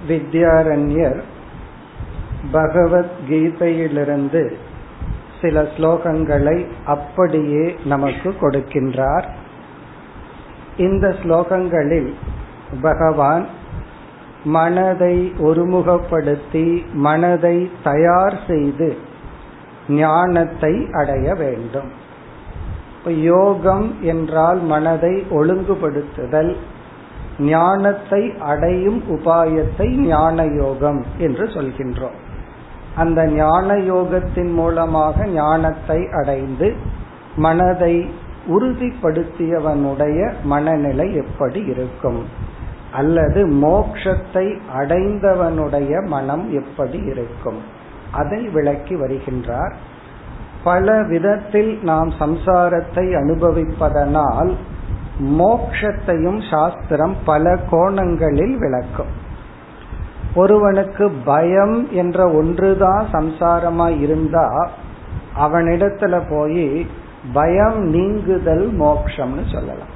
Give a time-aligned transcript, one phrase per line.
[0.08, 1.20] வித்யாரண்யர்
[2.52, 4.42] பகவத்கீதையிலிருந்து
[5.40, 9.26] சில ஸ்லோகங்களை அப்படியே நமக்கு கொடுக்கின்றார்
[10.78, 12.10] இந்த ஸ்லோகங்களில்
[12.82, 13.44] பகவான்
[14.45, 18.97] மனதை ஒருமுகப்படுத்தி மனதை தயார் செய்து
[19.87, 21.91] ஞானத்தை அடைய வேண்டும்.
[23.05, 26.55] யோகம் என்றால் மனதை ஒழுங்குபடுத்துதல்
[27.39, 32.17] ஞானத்தை அடையும் உபாயத்தை ஞான யோகம் என்று சொல்கின்றோம்.
[32.95, 36.73] அந்த ஞான யோகத்தின் மூலமாக ஞானத்தை அடைந்து
[37.35, 38.09] மனதை
[38.47, 42.44] உறுதிப்படுத்தியவனுடைய மனநிலை எப்படி இருக்கும்?
[42.95, 44.45] அல்லது மோக்ஷத்தை
[44.77, 47.59] அடைந்தவனுடைய மனம் எப்படி இருக்கும்?
[48.11, 49.73] அதை விளக்கி வருகின்றார்.
[50.63, 54.51] பல விதத்தில் நாம் சம்சாரத்தை அனுபவிப்பதனால்
[55.39, 59.13] மோக்ஷத்தையும் சாஸ்திரம் பல கோணங்களில் விளக்கும்.
[60.35, 64.47] ஒருவனுக்கு பயம் என்ற ஒன்றுதான் சம்சாரமா இருந்தா
[65.39, 66.87] அவனிடத்துல போய்
[67.33, 69.93] பயம் நீங்குதல் மோக்ஷம்னு சொல்லலாம்.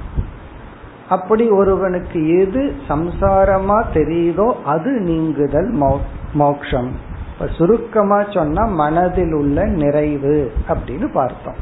[1.10, 5.70] அப்படி ஒருவனுக்கு எது சம்சாரமா தெரியுதோ அது நீங்குதல்
[6.32, 6.90] மோக்ஷம்.
[7.32, 10.36] இப்ப சுருக்கமா சொன்னா மனதில் உள்ள நிறைவு
[10.68, 11.58] அப்படின்னு பார்த்தோம்.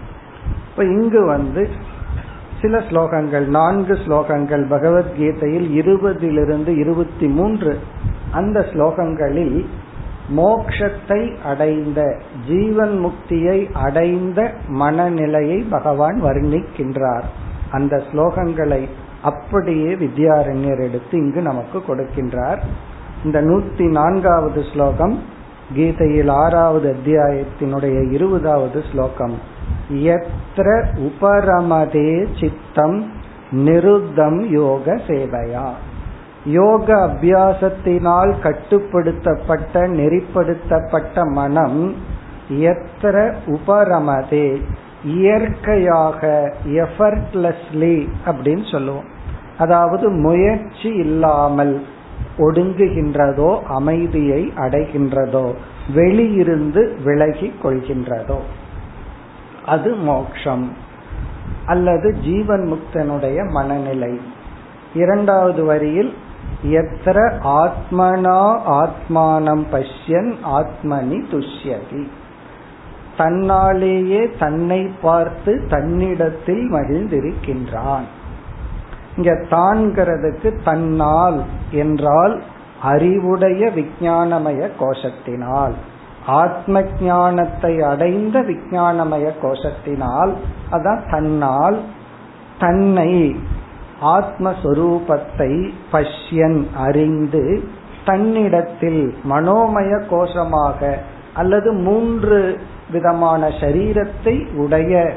[0.70, 1.62] இப்ப இங்கு வந்து
[2.60, 7.72] சில ஸ்லோகங்கள் நான்கு ஸ்லோகங்கள் பகவத்கீதையில் இருபதிலிருந்து இருபத்தி மூன்று
[8.32, 9.58] அந்த ஸ்லோகங்களில்
[10.36, 12.00] மோக்ஷத்தை அடைந்த
[12.48, 14.40] ஜீவன் முக்தியை அடைந்த
[14.82, 17.28] மனநிலையை பகவான் வர்ணிக்கின்றார்.
[17.70, 18.82] அந்த ஸ்லோகங்களை
[19.22, 22.58] அப்படியே வித்யாரண்யர் எடுத்து இங்கு நமக்கு கொடுக்கின்றார்.
[23.24, 25.22] இந்த நூத்தி நான்காவது ஸ்லோகம்
[25.74, 29.38] கீதையில் ஆறாவது அத்தியாயத்தினுடைய இருபதாவது ஸ்லோகம்.
[29.92, 33.12] எத்திர உபரமதே சித்தம்
[33.50, 35.70] நிருத்தம் யோக சேவையா.
[36.44, 41.94] யோக அபியாசத்தினால் கட்டுப்படுத்தப்பட்ட நெறிப்படுத்தப்பட்ட மனம்
[42.50, 44.62] எத்திர உபரமதே
[45.04, 49.04] இயற்கையாக எஃபர்ட்லெஸ்லி அப்படின்னு சொல்லுவோம்.
[49.58, 51.82] அதாவது முயற்சி இல்லாமல்
[52.38, 55.54] ஒடுங்குகின்றதோ அமைதியை அடைகின்றதோ
[55.94, 58.38] வெளியிருந்து விலகி கொள்கின்றதோ.
[59.66, 60.72] அது மோக்ஷம்
[61.66, 64.20] அல்லது ஜீவன் முக்தனுடைய மனநிலை.
[64.94, 66.14] இரண்டாவது வரியில்
[66.64, 72.08] எத்திர ஆத்மனா ஆத்மானம் பஷ்யன் ஆத்மனி துஷ்யதி.
[73.18, 78.06] தன்னாலேயே தன்னை பார்த்து தன்னிடத்தில் மகிழ்ந்திருக்கின்றான்.
[79.16, 81.38] இங்க தான்கிறதுக்கு தன்னால்
[81.72, 82.34] என்றால்
[82.82, 85.76] அறிவுடைய விஞ்ஞானமய கோஷத்தினால்.
[86.26, 90.32] ஆத்ம ஞானத்தை அடைந்த விஞ்ஞானமய கோஷத்தினால்
[90.70, 91.78] அதான் தன்னால்
[92.58, 93.12] தன்னை
[94.16, 95.52] ஆத்மஸ்வரூபத்தை
[95.92, 97.44] பஷ்யன் அறிந்து
[98.04, 100.90] தன்னிடத்தில் மனோமய கோஷமாக
[101.34, 102.40] அல்லது மூன்று
[102.92, 105.14] விதமான சரீரத்தை உடைய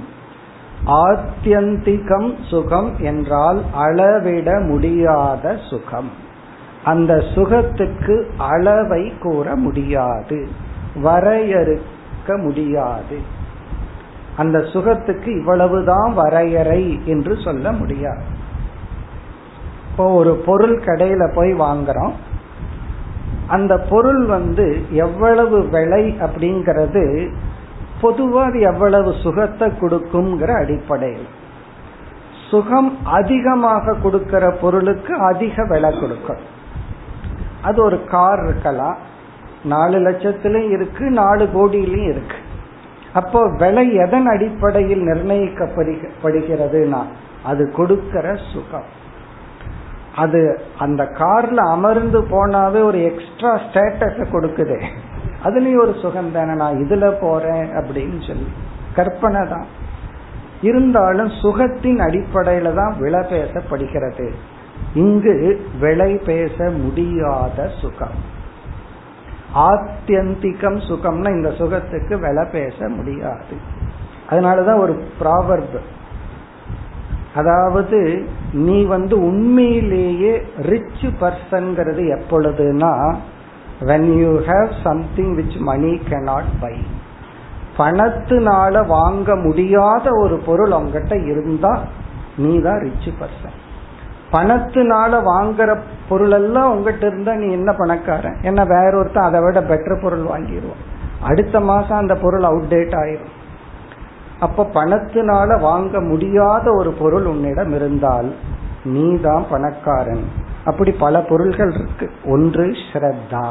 [0.86, 6.10] ஆத்தியந்திகம் சுகம் என்றால் அளவிட முடியாத சுகம்.
[6.84, 10.48] அந்த சுகத்துக்கு அளவை கூற முடியாது
[11.02, 13.18] வரையறுக்க முடியாது.
[14.36, 18.22] அந்த சுகத்துக்கு இவ்வளவுதான் வரையறை என்று சொல்ல முடியாது.
[19.90, 22.12] இப்போ ஒரு பொருள் கடையில போய் வாங்குறோம்.
[23.46, 27.30] அந்த பொருள் வந்து எவ்வளவு விலை அப்படிங்கிறது
[28.02, 31.26] பொதுவா அது எவ்வளவு சுகத்தை கொடுக்குங்கிற அடிப்படையில்.
[32.50, 36.42] சுகம் அதிகமாக கொடுக்கிற பொருளுக்கு அதிக விலை கொடுக்கும்.
[37.62, 38.96] அது ஒரு கார் இருக்கலாம்.
[39.64, 42.36] நாலு லட்சத்திலும் இருக்கு நாலு கோடியிலும் இருக்கு.
[43.12, 47.02] அப்போ விலை எதன் அடிப்படையில் நிர்ணயிக்கப்படுகிறதுனா
[47.42, 48.88] அது கொடுக்கிற சுகம்.
[50.16, 50.40] அது
[50.78, 54.78] அந்த கார்ல அமர்ந்து போனாவே ஒரு எக்ஸ்ட்ரா ஸ்டேட்டஸ கொடுக்குது.
[55.44, 58.46] அதுலயும் ஒரு சுகம் தானே நான் இதுல போறேன் அப்படின்னு சொல்லி.
[58.94, 59.66] கற்பனை தான்.
[60.62, 64.30] இருந்தாலும் சுகத்தின் அடிப்படையில தான் விலை பேசப்படுகிறது.
[64.94, 68.32] இங்கு விலை பேச முடியாத சுகம்.
[69.54, 73.56] ஆத்தியந்திகம் சுகம்னா இந்த சுகத்துக்கு விலை பேச முடியாது.
[74.30, 75.78] அதனாலதான் ஒரு ப்ராவர்ப்
[77.34, 83.16] அதாவது நீ வந்து உண்மையிலேயே ரிச் பர்சன்கிறது எப்பொழுதுனா
[83.88, 86.74] when you have something which money cannot buy
[87.76, 91.72] பணத்தினால வாங்க முடியாத ஒரு பொருள் உங்ககிட்ட இருந்தா
[92.36, 93.56] நீ தான் ரிச் பர்சன்
[94.32, 95.70] பணத்தினால வாங்குற
[96.08, 98.36] பொருள் எல்லாம் உங்ககிட்ட இருந்தா நீ என்ன பணக்காரன்?
[98.42, 100.82] என்ன வேற ஒருத்தன் அதை விட பெட்டர் பொருள் வாங்கிடுவோம்
[101.22, 103.34] அடுத்த மாசம் அந்த பொருள் அவுடேட் ஆயிரும்.
[104.40, 108.30] அப்ப பணத்தினால வாங்க முடியாத ஒரு பொருள் உன்னிடம் இருந்தால்
[108.84, 110.24] நீ தான் பணக்காரன்.
[110.64, 112.10] அப்படி பல பொருள்கள் இருக்கு.
[112.24, 113.48] ஒன்று ஸ்ரத்தா.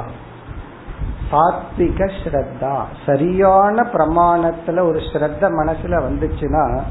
[1.32, 2.82] சாத்விக ஸ்ரத்தா.
[3.06, 6.82] சரியான பிரமாணத்துல ஒரு ஸ்ரத்த மனசுல வந்துச்சுன்னா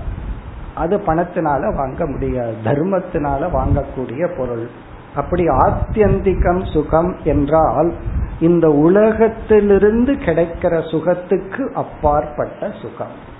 [0.74, 2.54] அது பணத்தினால வாங்க முடியாது.
[2.64, 4.68] தர்மத்தினால வாங்கக்கூடிய பொருள்.
[5.14, 7.94] அப்படி ஆத்தியந்திகம் சுகம் என்றால்
[8.40, 13.30] இந்த உலகத்திலிருந்து கிடைக்கிற சுகத்துக்கு அப்பாற்பட்ட சுகம்.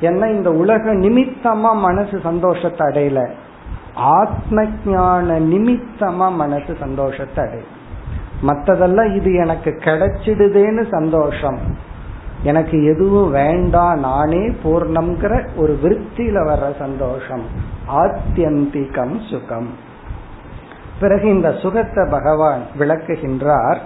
[0.00, 3.30] ஏன்னா இந்த உலக நிமித்தமா மனசு சந்தோஷத்தை அடையல.
[3.96, 7.74] ஆத்ம ஞான நிமித்தமா மனசு சந்தோஷத்தை அடையும்.
[8.42, 11.58] மற்றதெல்லாம் இது எனக்கு கிடைச்சிடுதேன்னு சந்தோஷம்.
[12.42, 17.42] எனக்கு எதுவும் வேண்டாம் நானே பூர்ணம்ங்கிற ஒரு விருத்தியில வர்ற சந்தோஷம்.
[17.88, 19.68] ஆத்தியந்திகம் சுகம்.
[21.00, 23.78] பிறகு இந்த சுகத்தை பகவான் விளக்குகின்றார்.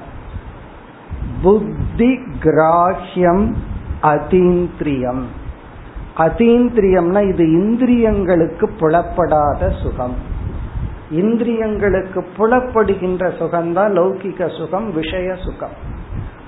[1.42, 3.54] புத்தி கிராஹ்யம்
[4.02, 5.22] அதீந்திரியம்.
[6.20, 10.16] அதீந்திரியம்னா இது இந்திரியங்களுக்கு புலப்படாத சுகம்.
[11.14, 15.76] இந்திரியங்களுக்கு புலப்படுகின்ற சுகம்தான் லௌகிக சுகம் விஷய சுகம்.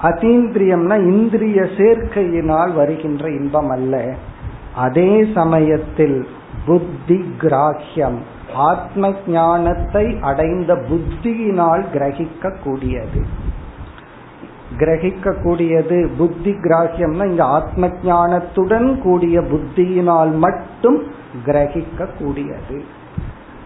[0.02, 4.14] அதீந்திரியம்னா இந்திரிய சேர்க்கையினால் வருகின்ற இன்பம் அல்ல.
[4.74, 6.26] அதே சமயத்தில்
[6.66, 8.18] புத்தி கிராஹ்யம்
[8.54, 13.20] ஆத்ம ஞானத்தை அடைந்த புத்தியினால் கிரகிக்க கூடியது
[14.78, 20.98] கிரகிக்க கூடியது புத்தி கிராகியம்னா இங்க ஆத்ம ஞானத்துடன் கூடிய புத்தியினால் மட்டும்
[21.46, 22.78] கிரகிக்க கூடியது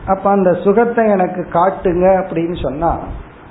[0.07, 2.93] அப்ப அந்த சுகத்தை எனக்கு காட்டுங்க அப்படின்னு சொன்னா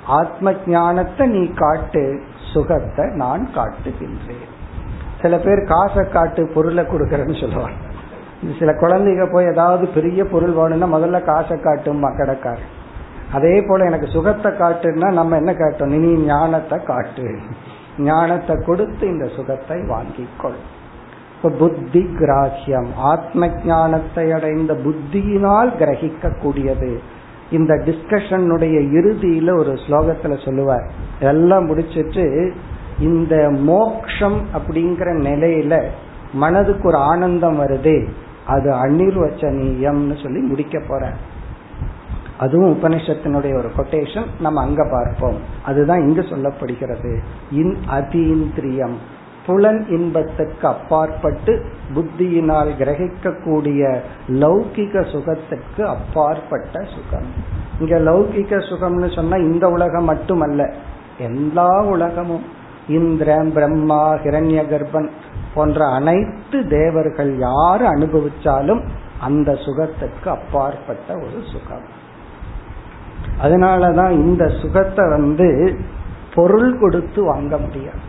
[0.06, 2.20] ஆத்ம ஞானத்தை நீ காட்டு
[2.52, 4.46] சுகத்தை நான் காட்டுகின்றேன்.
[5.22, 7.78] சில பேர் காசை காட்டு பொருளை கொடுக்கறேன்னு சொல்லுவாங்க.
[8.58, 12.72] சில குழந்தைங்க போய் ஏதாவது பெரிய பொருள் வேணும்னா முதல்ல காசை காட்டும் கடைக்காரன்.
[13.32, 15.88] அதே போல எனக்கு சுகத்தை காட்டுன்னா நம்ம என்ன காட்டும்?
[15.88, 17.38] நீ ஞானத்தை காட்டு.
[17.98, 20.58] ஞானத்தை கொடுத்து இந்த சுகத்தை வாங்கிக்கொள்.
[21.36, 22.86] இப்ப புத்தி கிராஹியம்.
[22.96, 27.00] ஆத்ம ஞானத்தை அடைந்த புத்தியினால் கிரகிக்க கூடியது
[27.50, 30.90] இந்த டிஸ்கஷனுடைய இறுதியில ஒரு ஸ்லோகத்துல சொல்லுவார்.
[31.20, 32.52] எல்லாம் முடிச்சிட்டு
[32.98, 35.82] இந்த மோக்ஷம் அப்படிங்கிற நிலையில
[36.32, 38.08] மனதுக்கு ஒரு ஆனந்தம் வருதே.
[38.46, 41.12] அது அந்நிர்வச்சனீயம்னு சொல்லி முடிக்க போற
[42.38, 45.38] அதுவும் உபனிஷத்தினுடைய ஒரு கொட்டேஷன் நம்ம அங்க பார்ப்போம்.
[45.64, 47.18] அதுதான் இங்கு சொல்லப்படுகிறது.
[47.50, 48.94] இன் அதீந்திரியம்.
[49.46, 51.64] புலன் இன்பத்துக்கு அப்பாற்பட்டு
[51.94, 57.26] புத்தியினால் கிரகிக்கக்கூடிய லௌகிக சுகத்துக்கு அப்பாற்பட்ட சுகம்.
[57.80, 60.72] இங்க லௌகிக சுகம்னு சொன்னா இந்த உலகம் மட்டுமல்ல.
[61.18, 62.42] எல்லா உலகமும்.
[62.88, 65.08] இந்திரன் பிரம்மா ஹிரண்ய கர்ப்பன்
[65.54, 68.86] போன்ற அனைத்து தேவர்கள் யார் அனுபவிச்சாலும்
[69.20, 72.04] அந்த சுகத்துக்கு அப்பாற்பட்ட ஒரு சுகம்.
[73.42, 75.48] அதனாலதான் இந்த சுகத்தை வந்து
[76.34, 78.02] பொருள் கொடுத்து வாங்க முடியாது.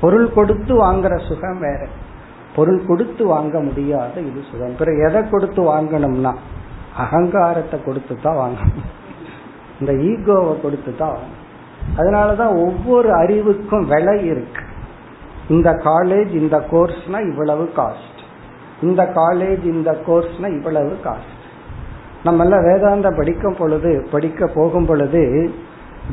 [0.00, 1.88] பொருள் கொடுத்து வாங்குற சுகம் வேற.
[2.56, 4.76] பொருள் கொடுத்து வாங்க முடியாத இது சுகம்.
[4.78, 6.32] பிறகு எதை கொடுத்து வாங்கணும்னா
[6.96, 8.90] அகங்காரத்தை கொடுத்து தான் வாங்கணும்
[9.80, 11.42] இந்த ஈகோவை கொடுத்து தான் வாங்கணும்
[11.96, 14.62] அதனாலதான் ஒவ்வொரு அறிவுக்கும் விலை இருக்கு.
[15.48, 18.20] இந்த காலேஜ் இந்த கோர்ஸ்னா இவ்வளவு காஸ்ட்
[18.80, 21.33] இந்த காலேஜ் இந்த கோர்ஸ்னா இவ்வளவு காஸ்ட்
[22.24, 25.54] நம்ம எல்லாம் வேதாந்த படிக்கும் பொழுது படிக்க போகும் பொழுது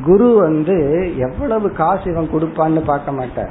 [0.04, 0.78] குரு வந்து
[1.18, 3.50] எவ்வளவு காசு இவன் கொடுப்பான்னு பார்க்க மாட்டார்.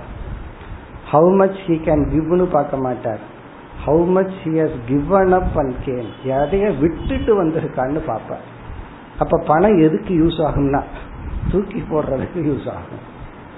[1.12, 3.18] ஹவு மச் ஹி கேன் கிவ்னு பார்க்க மாட்டார்.
[3.86, 8.46] How much he has given up and can எதைய விட்டுட்டு வந்திருக்கான்னு பார்ப்பார்.
[9.18, 10.82] அப்ப பணம் எதுக்கு யூஸ் ஆகும்னா?
[11.52, 13.04] தூக்கி போடுறதுக்கு யூஸ் ஆகும்.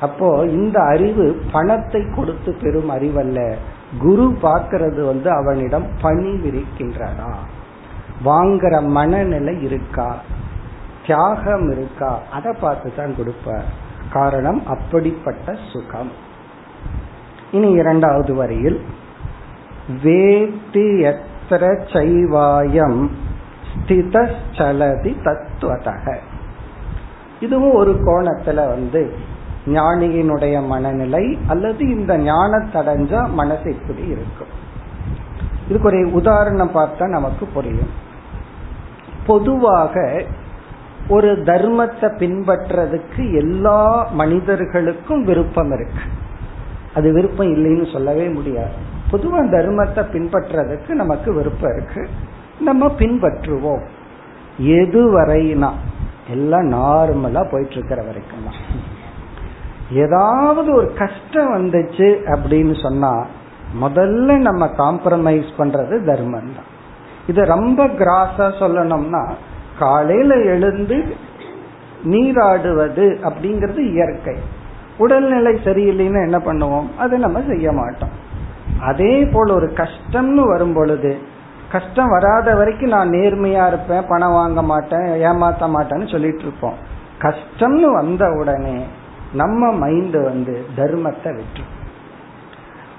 [0.01, 3.55] அப்போ இந்த அறிவு பணத்தை கொடுத்து பெறும் அறிவல்ல.
[3.99, 7.31] குரு பார்க்கறது வந்து அவனிடம் பணி விரிக்கின்றனா?
[8.25, 10.21] வாங்குற மனநிலை இருக்கா?
[11.07, 12.21] தியாகம் இருக்கா?
[12.33, 13.65] அதை பார்த்து தான் கொடுப்பார்.
[14.13, 16.13] காரணம் அப்படிப்பட்ட சுகம்.
[17.51, 18.81] இனி இரண்டாவது வரியில்
[20.05, 23.09] வேத்தி எத்திர சைவாயம்
[23.75, 26.17] ஸ்திதலதி தத்துவதக
[27.41, 29.17] இதுவும் ஒரு கோணத்துல வந்து
[29.67, 34.61] ஞானியினுடைய மனநிலை அல்லது இந்த ஞானத்தடைஞ்சா மனசு இப்படி இருக்கும்.
[35.69, 38.11] இதுக்கு ஒரு உதாரணம் பார்த்தா நமக்கு புரியும்.
[39.27, 40.25] பொதுவாக
[41.09, 46.03] ஒரு தர்மத்தை பின்பற்றதுக்கு எல்லா மனிதர்களுக்கும் விருப்பம் இருக்கு.
[46.95, 48.73] அது விருப்பம் இல்லைன்னு சொல்லவே முடியாது.
[49.11, 52.09] பொதுவாக தர்மத்தை பின்பற்றதுக்கு நமக்கு விருப்பம் இருக்கு.
[52.61, 53.83] நம்ம பின்பற்றுவோம்.
[54.59, 55.71] எது வரைனா
[56.31, 58.91] எல்லாம் நார்மலா போயிட்டு இருக்கிற வரைக்கும் தான்.
[59.93, 63.27] ஏதாவது ஒரு கஷ்டம் வந்துச்சு அப்படின்னு சொன்னா
[63.81, 66.71] முதல்ல நம்ம காம்ப்ரமைஸ் பண்றது தர்மம் தான்
[67.27, 69.31] இது ரொம்ப கிராஸா சொல்லணும்னா
[69.79, 71.17] காலையில எழுந்து
[72.05, 74.37] நீராடுவது அப்படிங்கிறது இயற்கை.
[74.99, 76.89] உடல்நிலை சரியில்லைன்னா என்ன பண்ணுவோம்?
[76.99, 78.11] அதை நம்ம செய்ய மாட்டோம்.
[78.81, 81.19] அதே போல ஒரு கஷ்டம்னு வரும் பொழுது
[81.71, 86.75] கஷ்டம் வராத வரைக்கும் நான் நேர்மையா இருப்பேன் பணம் வாங்க மாட்டேன் ஏமாத்த மாட்டேன்னு சொல்லிட்டு இருப்போம்.
[87.19, 88.85] கஷ்டம்னு வந்த உடனே
[89.33, 91.81] நம்ம மைண்ட் வந்து தர்மத்தை விட்டுரும்.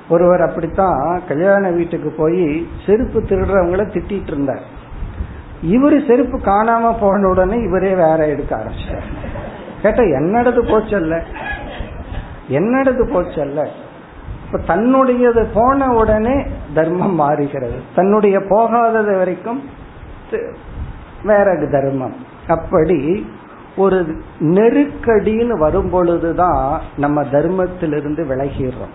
[0.09, 4.81] ஒருவர் அப்படித்தான் கல்யாண வீட்டுக்கு போய் செருப்பு திருடுறவங்கள திட்டிட்டு இருந்தார்.
[5.71, 9.03] இவரு செருப்பு காணாம போன உடனே இவரே வேற எடுக்க ஆரம்பிச்சார்.
[9.81, 11.21] கேட்ட என்னடது போச்சல்ல?
[12.49, 13.67] என்னடது போச்சல்ல?
[14.45, 17.81] இப்ப தன்னுடையது போன உடனே தர்மம் மாறுகிறது.
[17.95, 19.63] தன்னுடைய போகாதது வரைக்கும்
[21.23, 22.15] வேற தர்மம்.
[22.47, 23.29] அப்படி
[23.77, 28.93] ஒரு நெருக்கடின்னு வரும் பொழுதுதான் நம்ம தர்மத்திலிருந்து விலகிடுறோம்.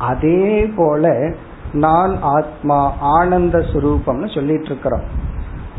[0.00, 1.32] அதே போல
[1.72, 5.18] நான் ஆத்மா ஆனந்த சுரூபம்னு சொல்லிட்டு இருக்கிறோம்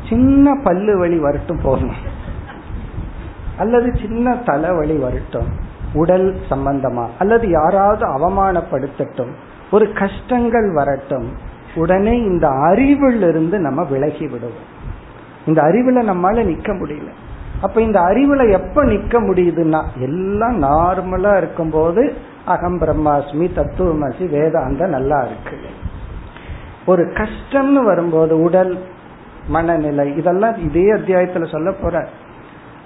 [0.09, 2.19] சின்ன பல்லு வலி வரட்டும் போகணும்
[3.57, 5.47] அல்லது சின்ன தலைவலி வரட்டும்.
[5.93, 9.33] உடல் சம்பந்தமா அல்லது யாராவது அவமானப்படுத்தட்டும்.
[9.71, 11.31] ஒரு கஷ்டங்கள் வரட்டும்.
[11.75, 14.69] உடனே இந்த அறிவில் இருந்து நம்ம விலகி விடுவோம்.
[15.45, 17.09] இந்த அறிவுல நம்மால நிக்க முடியல.
[17.61, 22.13] அப்ப இந்த அறிவுல எப்ப நிக்க முடியுதுன்னா எல்லாம் நார்மலா இருக்கும்போது
[22.45, 25.57] அகம் பிரம்மாஸ்மி தத்துவமசி வேதாந்தம் நல்லா இருக்கு.
[26.85, 28.77] ஒரு கஷ்டம்னு வரும்போது உடல்
[29.47, 32.07] மனநிலை இதெல்லாம் இதே அத்தியாயத்துல சொல்ல போற.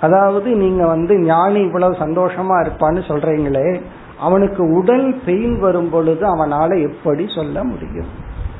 [0.01, 3.81] அதாவது நீங்க வந்து ஞானி இவ்வளவு சந்தோஷமா இருப்பான்னு சொல்றீங்களே
[4.19, 8.11] அவனுக்கு உடல் பெயின் வரும் பொழுது அவனால எப்படி சொல்ல முடியும்?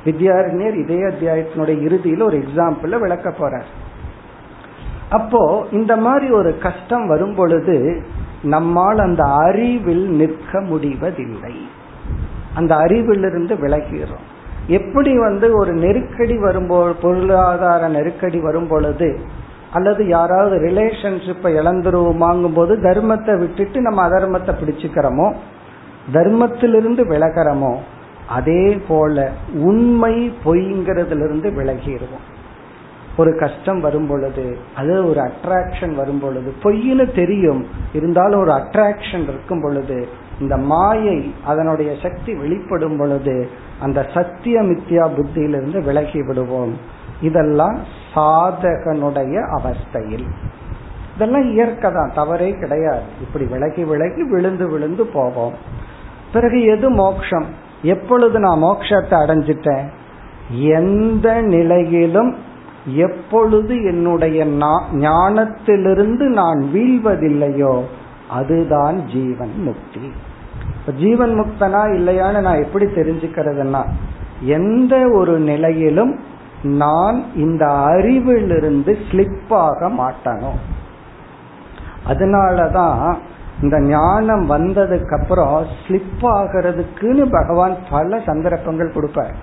[0.05, 3.69] வித்யாரண்யர் இதே அத்தியாயத்தினுடைய இறுதியில் ஒரு எக்ஸாம்பிள் விளக்க போறார்.
[5.09, 8.03] அப்போ இந்த மாதிரி ஒரு கஷ்டம் வரும் பொழுது
[8.41, 11.55] நம்மால் அந்த அறிவில் நிற்க முடிவதில்லை.
[12.53, 14.25] அந்த அறிவிலிருந்து விலகிறோம்
[14.67, 19.19] எப்படி வந்து ஒரு நெருக்கடி வரும்போ பொருளாதார நெருக்கடி வரும் பொழுது
[19.71, 25.33] அல்லது யாராவது ரிலேஷன்ஷிப்பை இழந்துருவோமாங்கும் போது தர்மத்தை விட்டுட்டு நம்ம அதர்மத்தை பிடிச்சுக்கிறோமோ
[26.13, 27.75] தர்மத்திலிருந்து விலகிறோமோ
[28.27, 32.25] அதே போல உண்மை பொய்ங்கிறதுல இருந்து விலகிடுவோம்.
[33.17, 39.61] ஒரு கஷ்டம் வரும் பொழுது அது ஒரு அட்ராக்ஷன் வரும் பொழுது பொய்னு தெரியும் இருந்தாலும் ஒரு அட்ராக்ஷன் இருக்கும்
[39.61, 40.07] பொழுது
[40.39, 46.77] இந்த மாயை அதனுடைய சக்தி வெளிப்படும் பொழுது அந்த சத்திய மித்யா புத்தியிலிருந்து விலகி விடுவோம்.
[47.21, 47.79] இதெல்லாம்
[48.15, 50.27] சாதகனுடைய அவஸ்தையில்.
[51.15, 53.01] இதெல்லாம் இயற்கை தான் தவறே கிடையாது.
[53.21, 55.53] இப்படி விலகி விலகி விழுந்து விழுந்து போவோம்.
[56.33, 57.45] பிறகு எது மோக்ஷம்?
[57.81, 59.87] எப்பொழுது நான் மோக்ஷத்தை அடைஞ்சிட்டேன்?
[60.49, 62.35] எந்த நிலையிலும்
[62.85, 64.45] எப்பொழுது என்னுடைய
[64.91, 67.81] ஞானத்திலிருந்து நான் வீழ்வதில்லையோ
[68.29, 70.11] அதுதான் ஜீவன் முக்தி.
[70.97, 73.83] ஜீவன் முக்தனா இல்லையான்னு நான் எப்படி தெரிஞ்சுக்கிறதுனா
[74.41, 76.19] எந்த ஒரு நிலையிலும்
[76.63, 80.49] நான் இந்த அறிவிலிருந்து ஸ்லிப் ஆக மாட்டனோ.
[82.07, 83.15] அதனாலதான்
[83.61, 89.35] இந்த ஞானம் வந்ததுக்கு அப்புறம் ஸ்லிப் ஆகிறதுக்குன்னு பகவான் பல சந்தர்ப்பங்கள் கொடுப்பார்.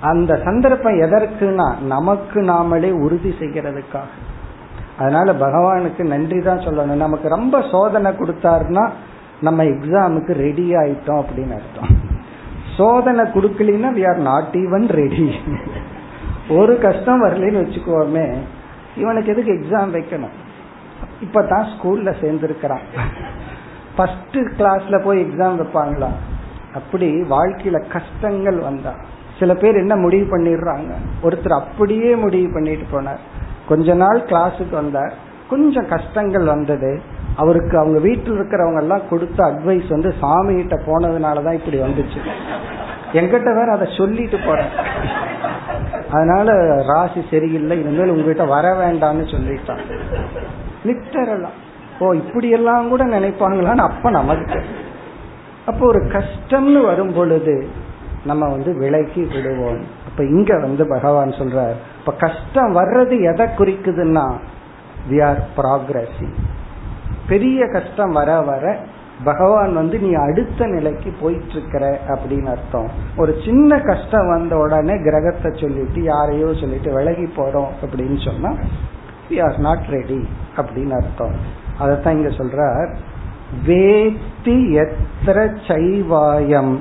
[0.00, 4.10] அந்த சந்தர்ப்பம் எதற்குனா நமக்கு நாமளே உறுதி செய்கிறதுக்காக.
[4.98, 7.04] அதனால பகவானுக்கு நன்றி தான் சொல்லணும்.
[7.04, 8.90] நமக்கு ரொம்ப சோதனை கொடுத்தாருன்னா
[9.40, 11.90] நம்ம எக்ஸாமுக்கு ரெடி ஆயிட்டோம் அப்படின்னு அர்த்தம்.
[12.76, 15.34] சோதனை கொடுக்கலன்னா we are not even ready
[16.48, 18.36] ஒரு கஷ்டம் வரலன்னு வச்சுக்கோமே
[18.96, 20.34] இவனுக்கு எதுக்கு எக்ஸாம் வைக்கணும்?
[21.20, 22.84] இப்பதான் ஸ்கூல்ல சேர்ந்திருக்கிறான்.
[23.96, 26.10] ஃபர்ஸ்ட் கிளாஸ்ல போய் எக்ஸாம் வைப்பாங்களா
[26.74, 28.94] அப்படி வாழ்க்கையில கஷ்டங்கள் வந்தா.
[29.38, 30.92] சில பேர் என்ன முடிவு பண்ணிடுறாங்க?
[31.22, 33.22] ஒருத்தர் அப்படியே முடிவு பண்ணிட்டு போனார்.
[33.68, 35.14] கொஞ்ச நாள் கிளாஸுக்கு வந்தார்.
[35.50, 37.00] கொஞ்சம் கஷ்டங்கள் வந்தது.
[37.36, 42.18] அவருக்கு அவங்க வீட்டில் இருக்கிறவங்க எல்லாம் கொடுத்த அட்வைஸ் வந்து சாமி கிட்ட போனதுனாலதான் இப்படி வந்துச்சு.
[43.12, 44.68] எங்கிட்ட வேற அதை சொல்லிட்டு போறேன்.
[46.12, 46.52] அதனால
[46.86, 49.80] ராசி சரியில்லை இனிமேல் உங்ககிட்ட வர வேண்டாம்னு சொல்லிட்டான்.
[50.84, 51.56] நித்தரெல்லாம்
[51.98, 54.64] ஓ இப்படி எல்லாம் கூட நினைப்பாங்களான்னு அப்ப நமக்கு.
[55.66, 57.68] அப்போ ஒரு கஷ்டம்னு வரும் பொழுது
[58.24, 59.82] நம்ம வந்து விலகி விடுவோம்.
[60.08, 64.32] அப்ப இங்க வந்து பகவான் சொல்றார் இப்ப கஷ்டம் வர்றது எதை குறிக்குதுன்னா
[65.10, 66.38] வி ஆர் ப்ராக்ரஸிங்
[67.28, 68.78] பெரிய கஷ்டம் வர வர
[69.24, 72.90] பகவான் வந்து நீ அடுத்த நிலைக்கு போயிட்டு இருக்கிற அப்படின்னு அர்த்தம்.
[73.16, 78.56] ஒரு சின்ன கஷ்டம் வந்த உடனே கிரகத்தை சொல்லிட்டு யாரையோ சொல்லிட்டு விலகி போறோம் அப்படின்னு சொன்னா
[79.30, 81.34] வி ஆர் நாட் ரெடி அப்படின்னு அர்த்தம்.
[81.80, 82.94] அதத்தான் இங்க சொல்றார்.
[83.66, 86.78] வேத்தி எத்திர சைவாயம்.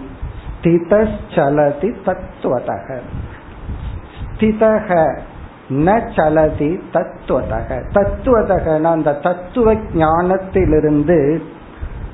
[0.67, 2.99] ஸ்திதலதி தத்துவதக
[4.19, 5.19] ஸ்திதக
[5.69, 11.41] ந சலதி தத்துவதக தத்துவதகன அந்த தத்துவ ஞானத்திலிருந்து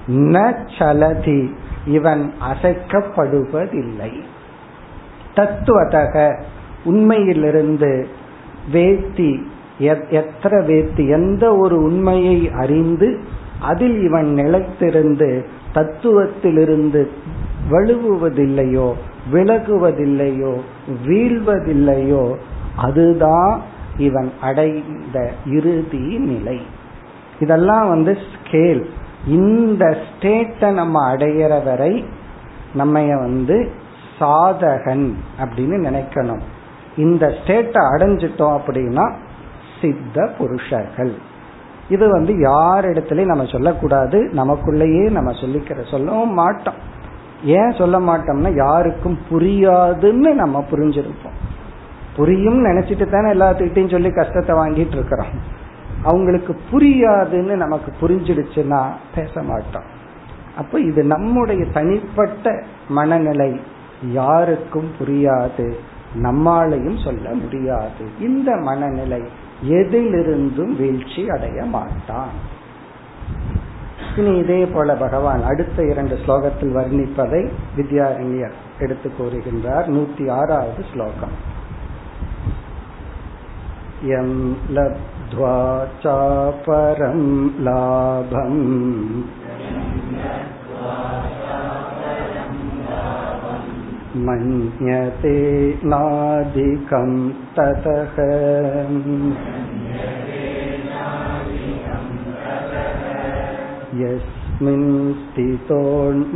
[0.08, 4.12] ந சலதி இவன் அசைக்கப்படுவதில்லை.
[5.36, 6.44] தத்துவதக
[6.84, 8.08] உண்மையிலிருந்து
[8.72, 13.20] வேத்தி எத்திர வேத்தி எந்த ஒரு உண்மையை அறிந்து
[13.62, 17.08] அதில் இவன் நிலைத்திருந்து தத்துவத்திலிருந்து
[17.72, 18.94] வலுவுவதில்லையோ
[19.34, 20.54] விலகுவதில்லையோ
[21.08, 22.36] வீழ்வதில்லையோ
[22.76, 23.62] அதுதான்
[23.98, 26.62] இவன் அடைந்த இறுதி நிலை.
[27.40, 28.84] இதெல்லாம் வந்து ஸ்கேல்
[29.28, 32.06] இந்த ஸ்டேட்டை நம்ம அடையிற வரை
[32.74, 33.70] நம்ம வந்து
[34.20, 36.42] சாதகன் அப்படின்னு நினைக்கணும்.
[36.98, 39.14] இந்த ஸ்டேட்டை அடைஞ்சிட்டோம் அப்படின்னா
[39.82, 41.14] சித்த புருஷர்கள்.
[41.90, 44.30] இது வந்து யார் இடத்துலயும் நம்ம சொல்லக்கூடாது.
[44.34, 46.80] நமக்குள்ளேயே நம்ம சொல்லிக்கிற சொல்லவும் மாட்டோம்.
[47.44, 51.40] ஏன் சொல்ல மாட்டோம்னா யாருக்கும் புரியாதுன்னு நம்ம புரிஞ்சிருப்போம்.
[52.16, 55.62] புரியும் நினைச்சிட்டு தானே எல்லாத்துக்கிட்டையும் சொல்லி கஷ்டத்தை வாங்கிட்டு இருக்கிறோம்.
[56.04, 59.84] அவங்களுக்கு புரியாதுன்னு நமக்கு புரிஞ்சிடுச்சுன்னா பேச மாட்டோம்.
[60.58, 63.60] அப்ப இது நம்முடைய தனிப்பட்ட மனநிலை.
[64.12, 65.74] யாருக்கும் புரியாது
[66.24, 68.04] நம்மாலையும் சொல்ல முடியாது.
[68.20, 69.22] இந்த மனநிலை
[69.70, 72.53] எதிலிருந்தும் வீழ்ச்சி அடைய மாட்டான்.
[74.17, 77.43] இனி இதே போல பகவான் அடுத்த இரண்டு ஸ்லோகத்தில் வர்ணிப்பதை
[77.77, 81.37] வித்யாரண்யர் எடுத்து கூறுகின்றார் நூத்தி ஆறாவது ஸ்லோகம்
[84.01, 84.29] यं
[84.71, 85.55] लब्ध्वा
[86.03, 87.23] चापरं
[87.61, 88.61] लाभम्
[94.27, 95.35] मन्यते
[95.85, 97.11] नाधिकं
[97.57, 98.17] ततः
[104.01, 105.81] यस्मिन् स्थितो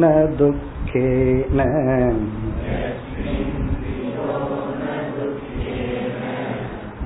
[0.01, 1.61] न दुःखेन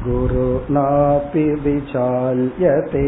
[0.07, 3.07] गुरुनापि विचाल्यते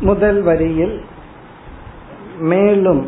[0.00, 0.96] முதல் வரியில்
[2.40, 3.02] மேலும்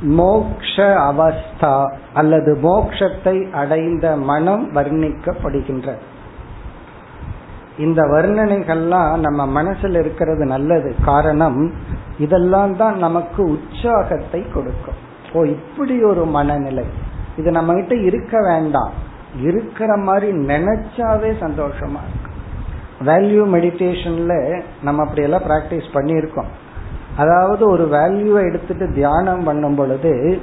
[0.00, 5.94] மோக்ஷ அவஸ்தா அல்லது மோக்ஷத்தை அடைந்த மனம் வர்ணிக்கப்படுகின்ற.
[7.78, 10.94] இந்த வர்ணனைகள்லாம் நம்ம மனசில் இருக்கிறது நல்லது.
[11.04, 11.72] காரணம்
[12.18, 14.94] இதெல்லாம் தான் நமக்கு உற்சாகத்தை கொடுக்கும்.
[15.32, 16.84] ஓ இப்படி ஒரு மனநிலை.
[17.36, 18.92] இது நம்ம கிட்ட இருக்க வேண்டாம்.
[19.40, 22.32] இருக்கிற மாதிரி நினைச்சாவே சந்தோஷமா இருக்கும்.
[23.00, 26.46] வேல்யூ மெடிடேஷன்ல நம்ம அப்படி எல்லாம் பிராக்டிஸ் பண்ணியிருக்கோம்.
[27.16, 30.40] அதாவது ஒரு வேல்யூவை எடுத்துட்டு தியானம் பண்ணும் பொழுது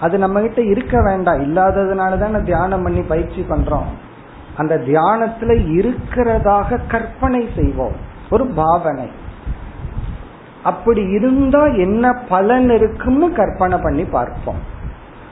[0.00, 1.40] அது நம்ம கிட்ட இருக்க வேண்டாம்.
[1.40, 3.90] இல்லாததுனால தானே தியானம் பண்ணி பயிற்சி பண்றோம்.
[4.56, 7.92] அந்த தியானத்துல இருக்கிறதாக கற்பனை செய்வோம்.
[8.30, 9.10] ஒரு பாவனை.
[10.64, 14.58] அப்படி இருந்தா என்ன பலன் இருக்கும்னு கற்பனை பண்ணி பார்ப்போம்.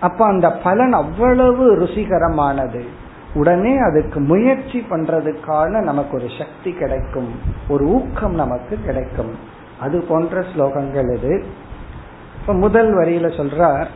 [0.00, 2.82] அப்ப அந்த பலன் அவ்வளவு ருசிகரமானது.
[3.34, 7.28] உடனே அதுக்கு முயற்சி பண்றதுக்கான நமக்கு ஒரு சக்தி கிடைக்கும்.
[7.68, 9.56] ஒரு ஊக்கம் நமக்கு கிடைக்கும்.
[9.80, 11.44] அது போன்ற ஸ்லோகங்கள் இது.
[12.40, 13.86] இப்ப முதல் வரியில சொல்றார்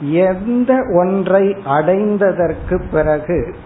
[0.00, 3.56] எந்த ஒன்றை அடைந்ததற்கு பிறகு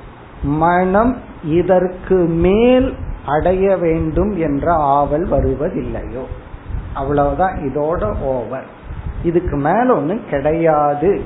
[0.42, 2.94] மனம் இதற்கு மேல்
[3.26, 6.24] அடைய வேண்டும் என்ற ஆவல் வருவதில்லையோ?
[6.94, 8.66] அவ்வளவுதான் இதோட ஓவர்.
[9.22, 11.22] இதுக்கு மேல ஒன்னும் கிடையாது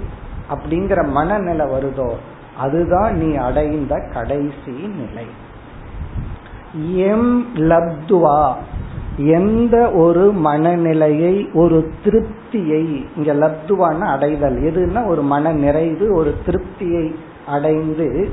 [0.50, 2.12] அப்படிங்கிற மனநிலை வருதோ
[2.58, 5.26] அதுதான் நீ அடைந்த கடைசி நிலை.
[6.94, 8.54] எம் லப்துவா
[9.16, 17.14] எந்த ஒரு மனநிலையை ஒரு திருப்தியை இங்க லப்துவான அடைதல் எதுன்னா ஒரு மன நிறைவு ஒரு திருப்தியை
[17.46, 18.30] அடைந்து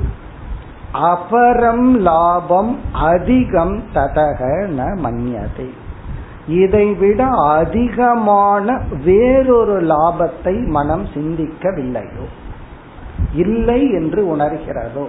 [0.93, 5.69] அபரம் லாபம் அதிகம் ததக ந மன்யதை.
[6.47, 12.25] இதை விட அதிகமான வேறொரு லாபத்தை மனம் சிந்திக்கவில்லையோ?
[13.33, 15.05] இல்லை என்று உணர்கிறதோ?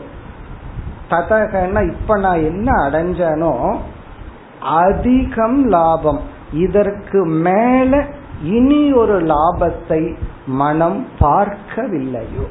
[1.11, 3.77] ததகன்னா இப்ப நான் என்ன அடைஞ்சனோ
[4.63, 6.21] அதிகம் லாபம்.
[6.53, 8.07] இதற்கு மேல
[8.43, 12.47] இனி ஒரு லாபத்தை மனம் பார்க்கவில்லையோ?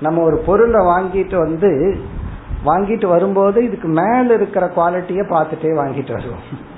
[0.00, 2.00] நம்ம ஒரு பொருளை வாங்கிட்டு வந்து
[2.66, 6.72] வாங்கிட்டு வரும்போது இதுக்கு மேல இருக்கிற குவாலிட்டிய பார்த்துட்டே வாங்கிட்டு வருவோம்.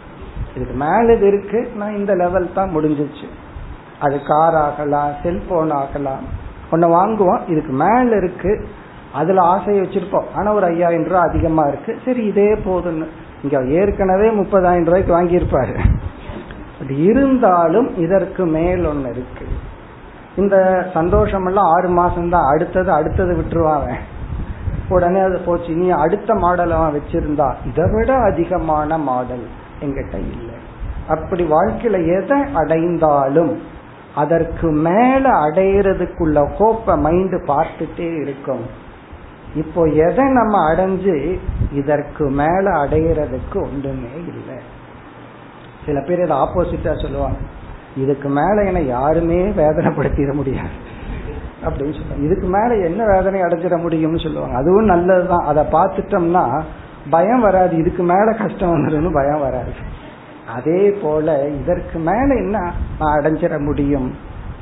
[0.57, 3.25] இதுக்கு மேல இது இருக்கு நான் இந்த லெவல் தான் முடிஞ்சிச்சு.
[4.01, 6.25] அது கார் ஆகலாம் செல்போன் ஆகலாம்.
[6.71, 8.69] ஒன்னு வாங்குவோம் இதுக்கு மேல இருக்கு.
[9.13, 10.25] அதுல ஆசையை வச்சிருப்போம்.
[10.35, 11.99] ஆனா ஒரு ஐயாயிரம் ரூபாய் அதிகமா இருக்கு.
[12.05, 13.07] சரி இதே போதுன்னு
[13.43, 15.77] இங்க ஏற்கனவே முப்பதாயிரம் ரூபாய்க்கு வாங்கியிருப்பாரு.
[16.81, 19.47] அது இருந்தாலும் இதற்கு மேல் ஒன்று இருக்கு.
[20.37, 20.57] இந்த
[20.95, 23.93] சந்தோஷம் எல்லாம் ஆறு மாசம் தான் அடுத்தது அடுத்தது விட்டுருவாங்க
[24.89, 25.71] உடனே அது போச்சு.
[25.75, 29.47] நீ அடுத்த மாடல் அவன் வச்சிருந்தா இதை விட அதிகமான மாடல்
[29.85, 30.57] எங்கிட்ட இல்லை.
[31.09, 33.53] அப்படி வாழ்க்கையில எதை அடைந்தாலும்
[34.15, 38.65] அதற்கு மேல அடையிறதுக்குள்ள கோப்ப மைண்ட் பார்த்துட்டே இருக்கும்.
[39.57, 41.39] இப்போ எதை நம்ம அடைஞ்சு
[41.73, 44.63] இதற்கு மேல அடையிறதுக்கு ஒன்றுமே இல்லை.
[45.87, 47.39] சில பேர் இதை ஆப்போசிட்டா சொல்லுவாங்க.
[47.97, 50.85] இதுக்கு மேல என்ன யாருமே வேதனைப்படுத்திட முடியாது.
[51.65, 52.25] அப்படின்னு சொல்லுவாங்க.
[52.25, 54.57] இதுக்கு மேல என்ன வேதனை அடைஞ்சிட முடியும்னு சொல்லுவாங்க.
[54.57, 55.47] அதுவும் நல்லதுதான்.
[55.47, 56.63] அதை பார்த்துட்டோம்னா
[57.11, 57.77] பயம் வராது.
[57.77, 59.73] இதுக்கு மேல கஷ்டம் வந்துடும் பயம் வராது.
[60.55, 64.15] அதே போல இதற்கு மேல என்ன நான் அடைஞ்சிட முடியும்?